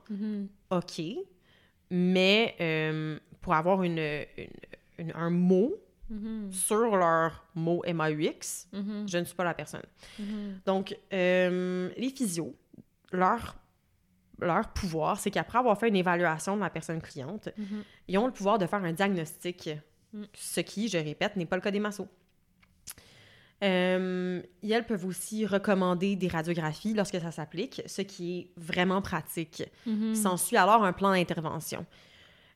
[0.69, 1.01] OK,
[1.89, 4.47] mais euh, pour avoir une, une-
[4.99, 5.75] une- un mot
[6.51, 9.09] sur leur mot MAUX, Mhm.
[9.09, 9.81] je ne suis pas la personne.
[10.65, 12.55] Donc, euh, les physios,
[13.11, 13.55] leur,
[14.39, 17.83] leur pouvoir, c'est qu'après avoir fait une évaluation de la personne cliente, Mhm.
[18.07, 19.69] ils ont le pouvoir de faire un diagnostic,
[20.13, 20.23] Mm.
[20.33, 22.07] ce qui, je répète, n'est pas le cas des massos.
[23.63, 29.01] Euh, et elles peuvent aussi recommander des radiographies lorsque ça s'applique, ce qui est vraiment
[29.01, 29.63] pratique.
[29.87, 30.13] Mhm.
[30.13, 31.85] S'ensuit alors un plan d'intervention.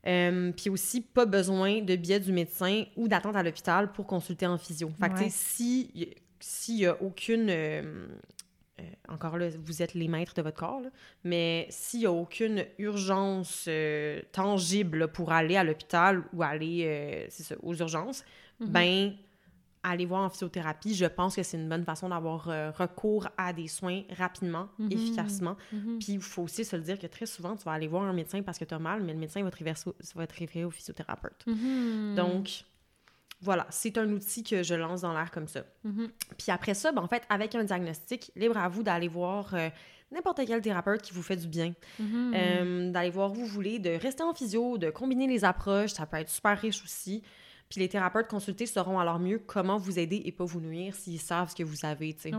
[0.08, 4.46] Euh, puis aussi, pas besoin de biais du médecin ou d'attente à l'hôpital pour consulter
[4.46, 4.92] en physio.
[5.00, 5.28] Fait que, Ouais.
[5.30, 5.92] si-
[6.40, 7.48] s'il y a aucune...
[7.50, 8.08] euh,
[9.08, 10.90] encore là, vous êtes les maîtres de votre corps, là,
[11.24, 16.84] mais s'il y a aucune urgence euh, tangible là, pour aller à l'hôpital ou aller
[16.86, 18.24] euh, ça, aux urgences,
[18.60, 18.68] Mhm.
[18.70, 19.14] ben
[19.84, 23.52] aller voir en physiothérapie, je pense que c'est une bonne façon d'avoir euh, recours à
[23.52, 24.92] des soins rapidement, Mhm.
[24.92, 25.58] efficacement.
[25.74, 25.98] Mhm.
[25.98, 28.14] Puis il faut aussi se le dire que très souvent, tu vas aller voir un
[28.14, 30.38] médecin parce que tu as mal, mais le médecin va te référer, au- va te
[30.38, 31.44] référer au physiothérapeute.
[31.48, 32.14] Mhm.
[32.16, 32.64] Donc,
[33.42, 35.62] voilà, c'est un outil que je lance dans l'air comme ça.
[35.84, 36.10] Mhm.
[36.38, 39.70] Puis après ça, ben, en fait, avec un diagnostic, libre à vous d'aller voir euh,
[40.12, 41.74] n'importe quel thérapeute qui vous fait du bien.
[42.00, 42.34] Mhm.
[42.36, 46.06] Euh, d'aller voir où vous voulez, de rester en physio, de combiner les approches, ça
[46.06, 47.24] peut être super riche aussi.
[47.70, 51.22] Puis les thérapeutes consultés sauront alors mieux comment vous aider et pas vous nuire s'ils
[51.22, 52.32] savent ce que vous avez, tu sais.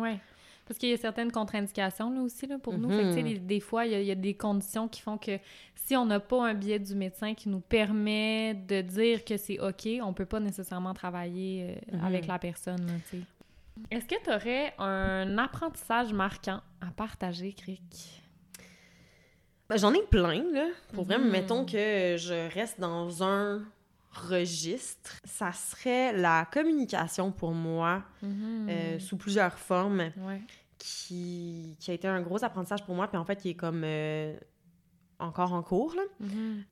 [0.73, 2.89] Parce qu'il y a certaines contre-indications là aussi là, pour nous.
[2.89, 3.29] Fait que, tu sais, Mhm.
[3.35, 5.39] des, des fois, il y, a, il y a des conditions qui font que
[5.75, 9.61] si on n'a pas un biais du médecin qui nous permet de dire que c'est
[9.61, 12.05] OK, on peut pas nécessairement travailler euh, Mhm.
[12.07, 12.87] avec la personne.
[12.87, 13.23] là, tu sais.
[13.91, 18.23] Est-ce que tu aurais un apprentissage marquant à partager, Crick?
[19.69, 20.69] Ben, J'en ai plein, là.
[20.95, 21.31] Pour vrai, mais Mhm.
[21.33, 23.63] mettons que je reste dans un
[24.11, 25.19] registre.
[25.25, 30.41] Ça serait la communication pour moi, euh, sous plusieurs formes, Ouais.
[30.83, 33.83] Qui, qui a été un gros apprentissage pour moi, puis en fait, qui est comme
[33.85, 34.37] euh,
[35.21, 35.95] encore en cours.
[35.95, 36.03] Là.
[36.21, 36.65] Mhm.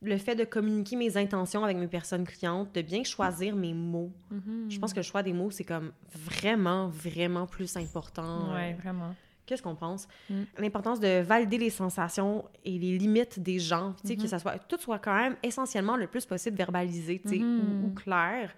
[0.00, 4.12] Le fait de communiquer mes intentions avec mes personnes clientes, de bien choisir mes mots.
[4.30, 4.70] Mhm.
[4.70, 8.54] Je pense que le choix des mots, c'est comme vraiment, vraiment plus important.
[8.54, 9.14] Euh, vraiment.
[9.44, 10.06] Qu'est-ce qu'on pense?
[10.28, 10.42] Mm.
[10.58, 14.28] L'importance de valider les sensations et les limites des gens, tu sais, que Mhm.
[14.28, 17.90] ça soit, tout soit quand même essentiellement le plus possible verbalisé, tu sais, ou, ou
[17.94, 18.54] clair.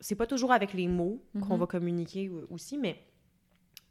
[0.00, 3.00] C'est pas toujours avec les mots qu'on va communiquer aussi, mais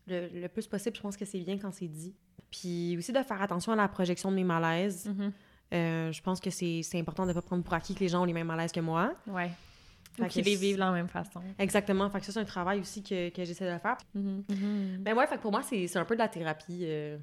[0.07, 2.15] le, le plus possible, je pense que c'est bien quand c'est dit.
[2.49, 5.05] Puis aussi de faire attention à la projection de mes malaises.
[5.07, 5.31] Mhm.
[5.73, 8.21] Euh, je pense que c'est important de ne pas prendre pour acquis que les gens
[8.21, 9.13] ont les mêmes malaises que moi.
[9.27, 9.51] Ouais.
[10.13, 11.41] Fait Ou qu'ils les vivent de la même façon.
[11.57, 12.09] Exactement.
[12.09, 13.95] Fait que ça, c'est un travail aussi que, que j'essaie de faire.
[14.13, 14.43] Mhm.
[14.49, 15.01] Mhm.
[15.05, 17.17] Mais ouais, fait que pour moi, c'est un peu de la thérapie euh,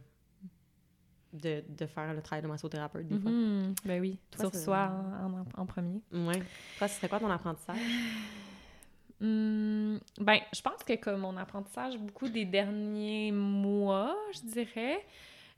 [1.35, 3.31] de, de faire le travail de massothérapeute des fois.
[3.85, 4.91] Ben oui, Toi, sur soi
[5.23, 6.01] en, en- en premier.
[6.11, 6.43] Ouais.
[6.79, 7.77] Toi, c'était quoi ton apprentissage?
[9.21, 15.05] Hum, ben, je pense que comme mon apprentissage, beaucoup des derniers mois, je dirais,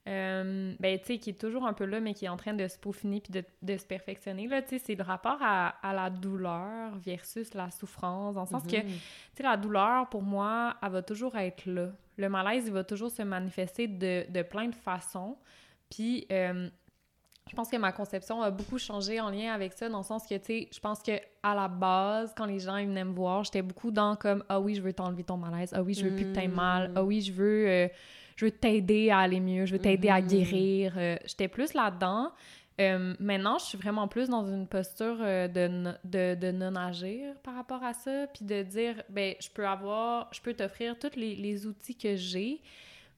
[0.09, 2.55] euh, ben, tu sais, qui est toujours un peu là, mais qui est en train
[2.55, 5.69] de se peaufiner puis de, de se perfectionner, là, tu sais, c'est le rapport à,
[5.87, 8.87] à la douleur versus la souffrance, dans le sens que, Mhm.
[8.87, 8.93] tu
[9.37, 11.91] sais, la douleur, pour moi, elle va toujours être là.
[12.17, 15.37] Le malaise, il va toujours se manifester de, de plein de façons.
[15.91, 16.71] Puis, euh,
[17.51, 20.25] je pense que ma conception a beaucoup changé en lien avec ça, dans le sens
[20.25, 23.13] que, tu sais, je pense que à la base, quand les gens ils venaient me
[23.13, 25.73] voir, j'étais beaucoup dans comme Ah oui, je veux t'enlever ton malaise.
[25.75, 26.93] Ah oui, je veux plus que t'aies mal.
[26.95, 27.89] Ah oui, je veux, euh,
[28.37, 29.67] je veux t'aider à aller mieux.
[29.67, 30.29] Je veux t'aider à Mhm.
[30.29, 30.95] guérir.
[30.97, 32.31] Euh, j'étais plus là-dedans.
[32.81, 37.83] Euh, maintenant, je suis vraiment plus dans une posture de, de, de non-agir par rapport
[37.83, 41.67] à ça, puis de dire, ben, je peux avoir, je peux t'offrir tous les, les
[41.67, 42.61] outils que j'ai,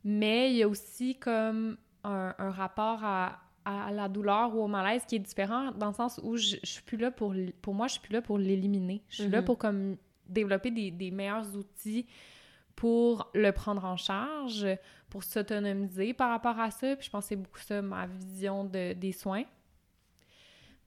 [0.04, 4.66] mais il y a aussi comme un, un rapport à, à la douleur ou au
[4.68, 7.74] malaise qui est différent dans le sens où je, je suis plus là pour, pour
[7.74, 9.02] moi, je suis plus là pour l'éliminer.
[9.08, 9.44] Je suis là Mhm.
[9.44, 9.96] pour comme
[10.28, 12.06] développer des, des meilleurs outils
[12.74, 14.66] pour le prendre en charge,
[15.10, 16.96] pour s'autonomiser par rapport à ça.
[16.96, 19.44] Puis je pense que c'est beaucoup ça ma vision de, des soins.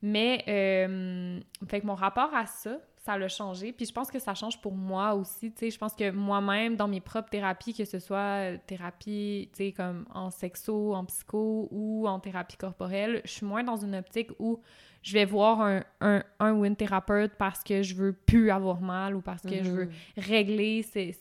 [0.02, 3.72] Mais, euh, fait que mon rapport à ça, ça l'a changé.
[3.72, 5.52] Puis je pense que ça change pour moi aussi.
[5.52, 8.18] Tu sais, je pense que moi-même, dans mes propres thérapies, que ce soit
[8.54, 13.46] euh, thérapie, tu sais, comme en sexo, en psycho ou en thérapie corporelle, je suis
[13.46, 14.60] moins dans une optique où
[15.04, 18.82] je vais voir un, un, un ou une thérapeute parce que je veux plus avoir
[18.82, 19.92] mal ou parce que je veux Mhm.
[20.18, 21.12] régler c'est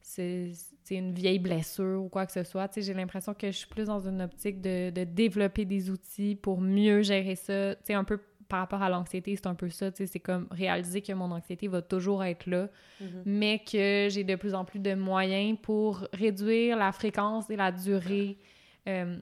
[0.00, 0.50] c'est
[0.82, 2.68] c'est une vieille blessure ou quoi que ce soit.
[2.68, 5.88] Tu sais, j'ai l'impression que je suis plus dans une optique de, de développer des
[5.88, 7.74] outils pour mieux gérer ça.
[7.76, 9.90] Tu sais, un peu par rapport à l'anxiété, c'est un peu ça.
[9.94, 12.68] C'est comme réaliser que mon anxiété va toujours être là,
[13.00, 13.22] Mhm.
[13.24, 17.72] mais que j'ai de plus en plus de moyens pour réduire la fréquence et la
[17.72, 18.38] durée
[18.86, 19.16] euh,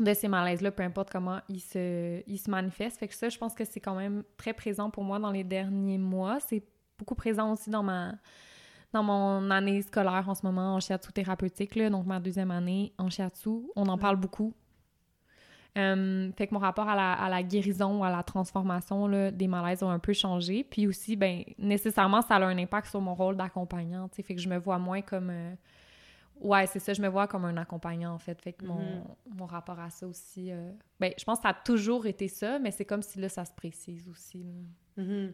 [0.00, 2.98] de ces malaises-là, peu importe comment ils se, ils se manifestent.
[2.98, 5.44] Fait que ça, je pense que c'est quand même très présent pour moi dans les
[5.44, 6.38] derniers mois.
[6.40, 6.62] C'est
[6.98, 8.14] beaucoup présent aussi dans ma
[8.92, 12.92] dans mon année scolaire en ce moment en shiatsu thérapeutique, là, donc ma deuxième année
[12.98, 13.48] en shiatsu.
[13.74, 14.52] On en parle beaucoup.
[15.78, 19.48] Euh, fait que mon rapport à la, à la guérison, à la transformation là, des
[19.48, 20.64] malaises a un peu changé.
[20.64, 24.08] Puis aussi, ben nécessairement, ça a un impact sur mon rôle d'accompagnant.
[24.08, 25.30] Fait que je me vois moins comme...
[25.30, 25.54] euh,
[26.40, 28.40] Ouais, c'est ça, je me vois comme un accompagnant, en fait.
[28.42, 29.04] Fait que mon, Mhm.
[29.36, 30.50] mon rapport à ça aussi...
[30.50, 33.28] euh, Ben, je pense que ça a toujours été ça, mais c'est comme si là,
[33.28, 34.44] ça se précise aussi.
[34.96, 35.32] Mhm.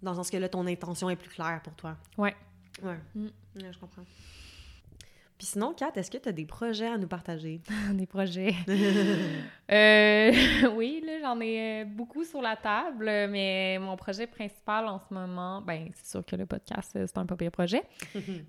[0.00, 1.96] Dans le sens que là, ton intention est plus claire pour toi.
[2.16, 2.34] Ouais.
[2.82, 2.98] Ouais.
[3.14, 3.26] Mm.
[3.56, 4.02] Ouais, je comprends.
[5.42, 7.60] Puis sinon, Kat, est-ce que tu as des projets à nous partager?
[7.94, 8.54] Des projets.
[9.72, 10.30] Euh,
[10.76, 15.14] oui, là, j'en ai euh, beaucoup sur la table, mais mon projet principal en ce
[15.14, 17.82] moment, ben, c'est sûr que le podcast, euh, c'est un pas pire projet.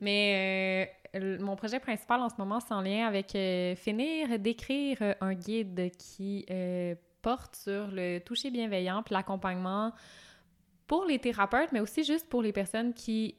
[0.01, 5.15] Mais euh, mon projet principal en ce moment, c'est en lien avec euh, finir d'écrire
[5.21, 6.45] un guide qui
[7.21, 9.93] porte sur le toucher bienveillant puis l'accompagnement
[10.87, 13.35] pour les thérapeutes, mais aussi juste pour les personnes qui,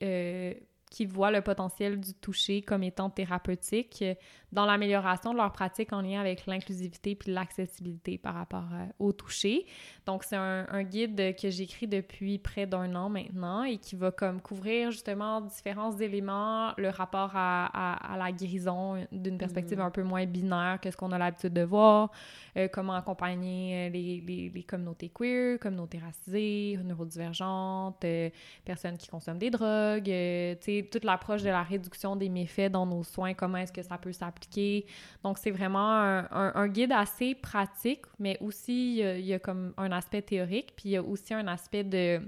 [0.90, 4.14] qui voient le potentiel du toucher comme étant thérapeutique euh,
[4.52, 9.12] dans l'amélioration de leur pratique en lien avec l'inclusivité puis l'accessibilité par rapport euh, au
[9.12, 9.66] toucher.
[10.06, 14.12] Donc, c'est un, un guide que j'écris depuis près d'un an maintenant et qui va
[14.12, 19.84] comme couvrir justement différents éléments, le rapport à, à- à la guérison d'une perspective Mhm.
[19.86, 22.12] un peu moins binaire que ce qu'on a l'habitude de voir,
[22.56, 28.30] euh, comment accompagner euh, les, les- les communautés queer, communautés racisées, neurodivergentes, euh,
[28.64, 32.70] personnes qui consomment des drogues, euh, tu sais, toute l'approche de la réduction des méfaits
[32.70, 34.84] dans nos soins, comment est-ce que ça peut s'appliquer.
[35.22, 39.24] Donc, c'est vraiment un, un- un guide assez pratique, mais aussi, il y a- il
[39.26, 42.20] y, a comme un aspect théorique, puis il y a aussi un aspect de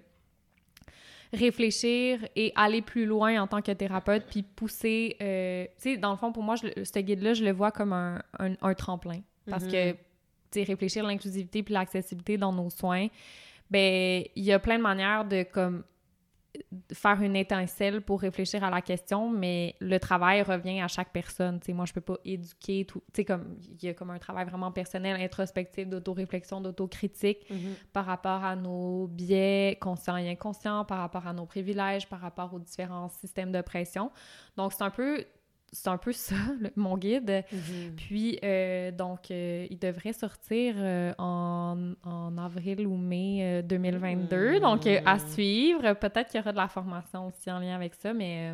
[1.32, 5.16] réfléchir et aller plus loin en tant que thérapeute, puis pousser...
[5.20, 7.92] euh, tu sais, dans le fond, pour moi, je ce guide-là, je le vois comme
[7.92, 9.20] un, un- tremplin.
[9.48, 9.98] Parce que, tu
[10.52, 13.08] sais, réfléchir l'inclusivité puis l'accessibilité dans nos soins,
[13.70, 15.82] ben il y a plein de manières de, comme,
[16.92, 21.60] faire une étincelle pour réfléchir à la question, mais le travail revient à chaque personne.
[21.62, 23.00] sais, moi, je peux pas éduquer tout.
[23.12, 27.74] Tu sais, comme il y a comme un travail vraiment personnel, introspectif, d'autoréflexion, d'autocritique Mhm.
[27.92, 32.52] par rapport à nos biais conscients et inconscients, par rapport à nos privilèges, par rapport
[32.54, 34.10] aux différents systèmes de pression.
[34.56, 35.24] Donc, c'est un peu
[35.72, 37.44] c'est un peu ça, le- mon guide.
[37.52, 37.96] Mhm.
[37.96, 44.60] Puis, euh, donc, euh, il devrait sortir euh, en, en avril ou mai euh, 2022.
[44.60, 45.28] Donc, à Mm.
[45.28, 45.92] suivre.
[45.94, 48.52] Peut-être qu'il y aura de la formation aussi en lien avec ça, mais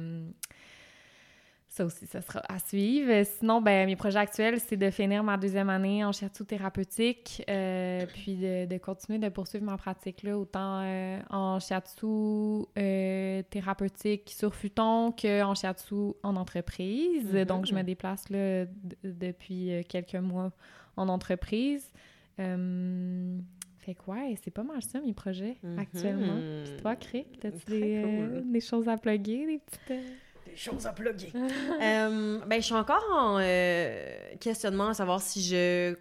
[1.75, 3.25] ça aussi, ça sera à suivre.
[3.25, 8.05] Sinon, ben, mes projets actuels, c'est de finir ma deuxième année en shiatsu thérapeutique, euh,
[8.13, 14.35] puis de, de continuer de poursuivre ma pratique, là, autant euh, en shiatsu euh, thérapeutique
[14.37, 17.33] sur futon qu'en shiatsu en entreprise.
[17.33, 17.45] Mhm.
[17.47, 18.67] Donc, je me déplace là,
[19.03, 20.53] depuis euh, quelques mois
[20.97, 21.91] en entreprise.
[22.39, 23.39] Euh,
[23.79, 25.79] fait que ouais, c'est pas mal ça, mes projets, Mhm.
[25.79, 26.39] actuellement.
[26.65, 28.53] Puis toi, Crick, t'as-tu des, euh, cool.
[28.53, 30.05] des choses à plugger, des petites...
[30.53, 31.33] euh, Des choses à plugger.
[31.83, 35.97] Euh, ben, je suis encore en euh, questionnement à savoir si je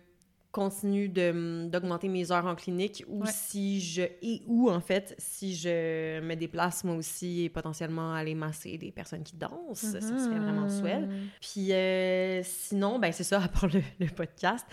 [0.51, 3.29] continue de- d'augmenter mes heures en clinique ou Ouais.
[3.31, 8.35] si je et où en fait si je me déplace moi aussi et potentiellement aller
[8.35, 11.27] masser des personnes qui dansent ça serait vraiment swell Mhm.
[11.39, 14.65] puis euh, sinon ben c'est ça à part le, le podcast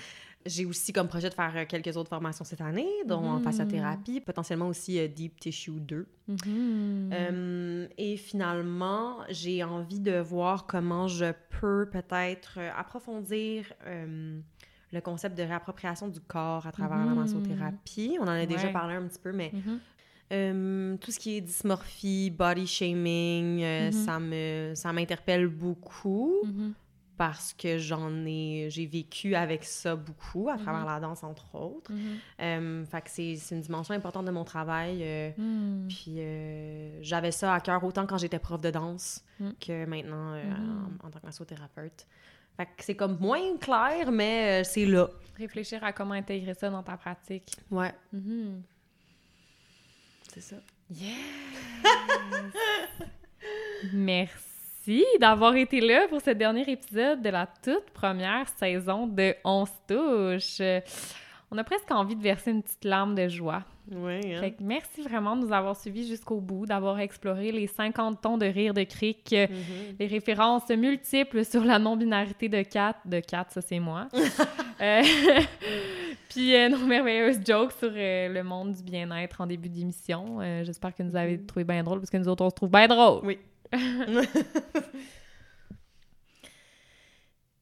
[0.47, 3.41] j'ai aussi comme projet de faire euh, quelques autres formations cette année dont en Mhm.
[3.43, 7.11] fasciathérapie potentiellement aussi euh, Deep Tissue 2 Mhm.
[7.12, 14.41] euh, et finalement, j'ai envie de voir comment je peux peut-être approfondir euh,
[14.93, 17.18] le concept de réappropriation du corps à travers la Mhm.
[17.20, 18.16] massothérapie.
[18.20, 19.80] On en a déjà parlé un petit peu, mais Mhm.
[20.32, 23.93] euh, tout ce qui est dysmorphie, body shaming, euh, Mhm.
[23.93, 26.34] ça me ça m'interpelle beaucoup.
[27.19, 31.93] Parce que j'en ai j'ai vécu avec ça beaucoup à travers la danse entre autres.
[31.93, 32.16] Mhm.
[32.41, 35.01] Euh, fait que c'est une dimension importante de mon travail.
[35.03, 35.89] euh, Mhm.
[35.89, 39.51] puis euh, j'avais ça à cœur autant quand j'étais prof de danse Mm.
[39.61, 40.99] que maintenant Mhm.
[41.03, 42.07] en, en tant que massothérapeute.
[42.57, 45.09] Fait que c'est comme moins clair, mais c'est là.
[45.37, 47.53] Réfléchir à comment intégrer ça dans ta pratique.
[47.71, 48.62] Ouais, Mhm.
[50.33, 50.57] c'est ça.
[53.93, 54.47] Merci
[55.20, 59.70] d'avoir été là pour ce dernier épisode de la toute première saison de On se
[59.86, 60.61] touche.
[61.51, 63.64] On a presque envie de verser une petite larme de joie.
[63.91, 64.41] Ouais, hein?
[64.41, 68.36] Fait que merci vraiment de nous avoir suivis jusqu'au bout, d'avoir exploré les 50 tons
[68.36, 69.97] de rire de cric, euh, Mhm.
[69.99, 72.97] les références multiples sur la non-binarité de Kat.
[73.07, 74.09] De Kat, ça c'est moi.
[74.80, 75.03] Euh,
[76.28, 80.39] Puis euh, nos merveilleuses jokes sur euh, le monde du bien-être en début d'émission.
[80.41, 82.70] Euh, J'espère que vous avez trouvé bien drôle, parce que nous autres, on se trouve
[82.70, 83.20] bien drôle.
[83.24, 83.39] Oui.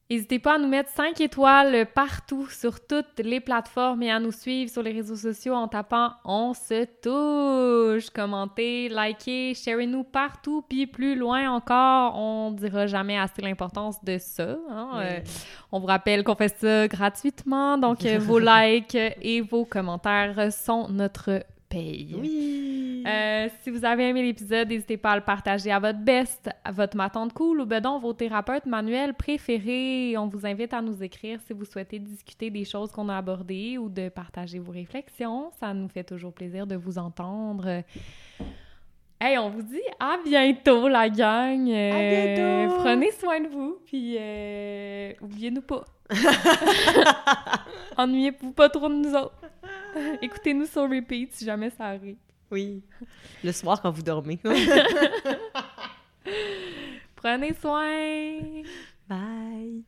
[0.09, 4.31] N'hésitez pas à nous mettre 5 étoiles partout sur toutes les plateformes et à nous
[4.31, 8.09] suivre sur les réseaux sociaux en tapant On se touche.
[8.11, 10.63] Commentez, likez, sharez-nous partout.
[10.69, 14.55] Puis plus loin encore, on dira jamais assez l'importance de ça.
[14.69, 14.91] hein.
[14.95, 15.19] Euh,
[15.73, 17.77] on vous rappelle qu'on fait ça gratuitement.
[17.77, 22.15] Donc euh, vos likes et vos commentaires sont notre paye.
[22.17, 22.86] Oui.
[23.05, 26.71] Euh, si vous avez aimé l'épisode, n'hésitez pas à le partager à votre best, à
[26.71, 30.15] votre ma tante cool ou donc vos thérapeutes manuels préférés.
[30.17, 33.77] On vous invite à nous écrire si vous souhaitez discuter des choses qu'on a abordées
[33.77, 35.51] ou de partager vos réflexions.
[35.59, 37.83] Ça nous fait toujours plaisir de vous entendre.
[39.19, 41.67] Hey, on vous dit à bientôt, la gang!
[41.67, 42.83] Euh, bientôt!
[42.83, 45.83] Prenez soin de vous, puis euh, oubliez-nous pas.
[47.97, 49.41] Ennuyez-vous pas trop de nous autres.
[50.21, 52.17] Écoutez-nous sur repeat si jamais ça arrive.
[52.51, 52.81] Oui.
[53.43, 54.39] Le soir quand vous dormez.
[57.15, 58.63] Prenez soin!
[59.07, 59.83] Bye.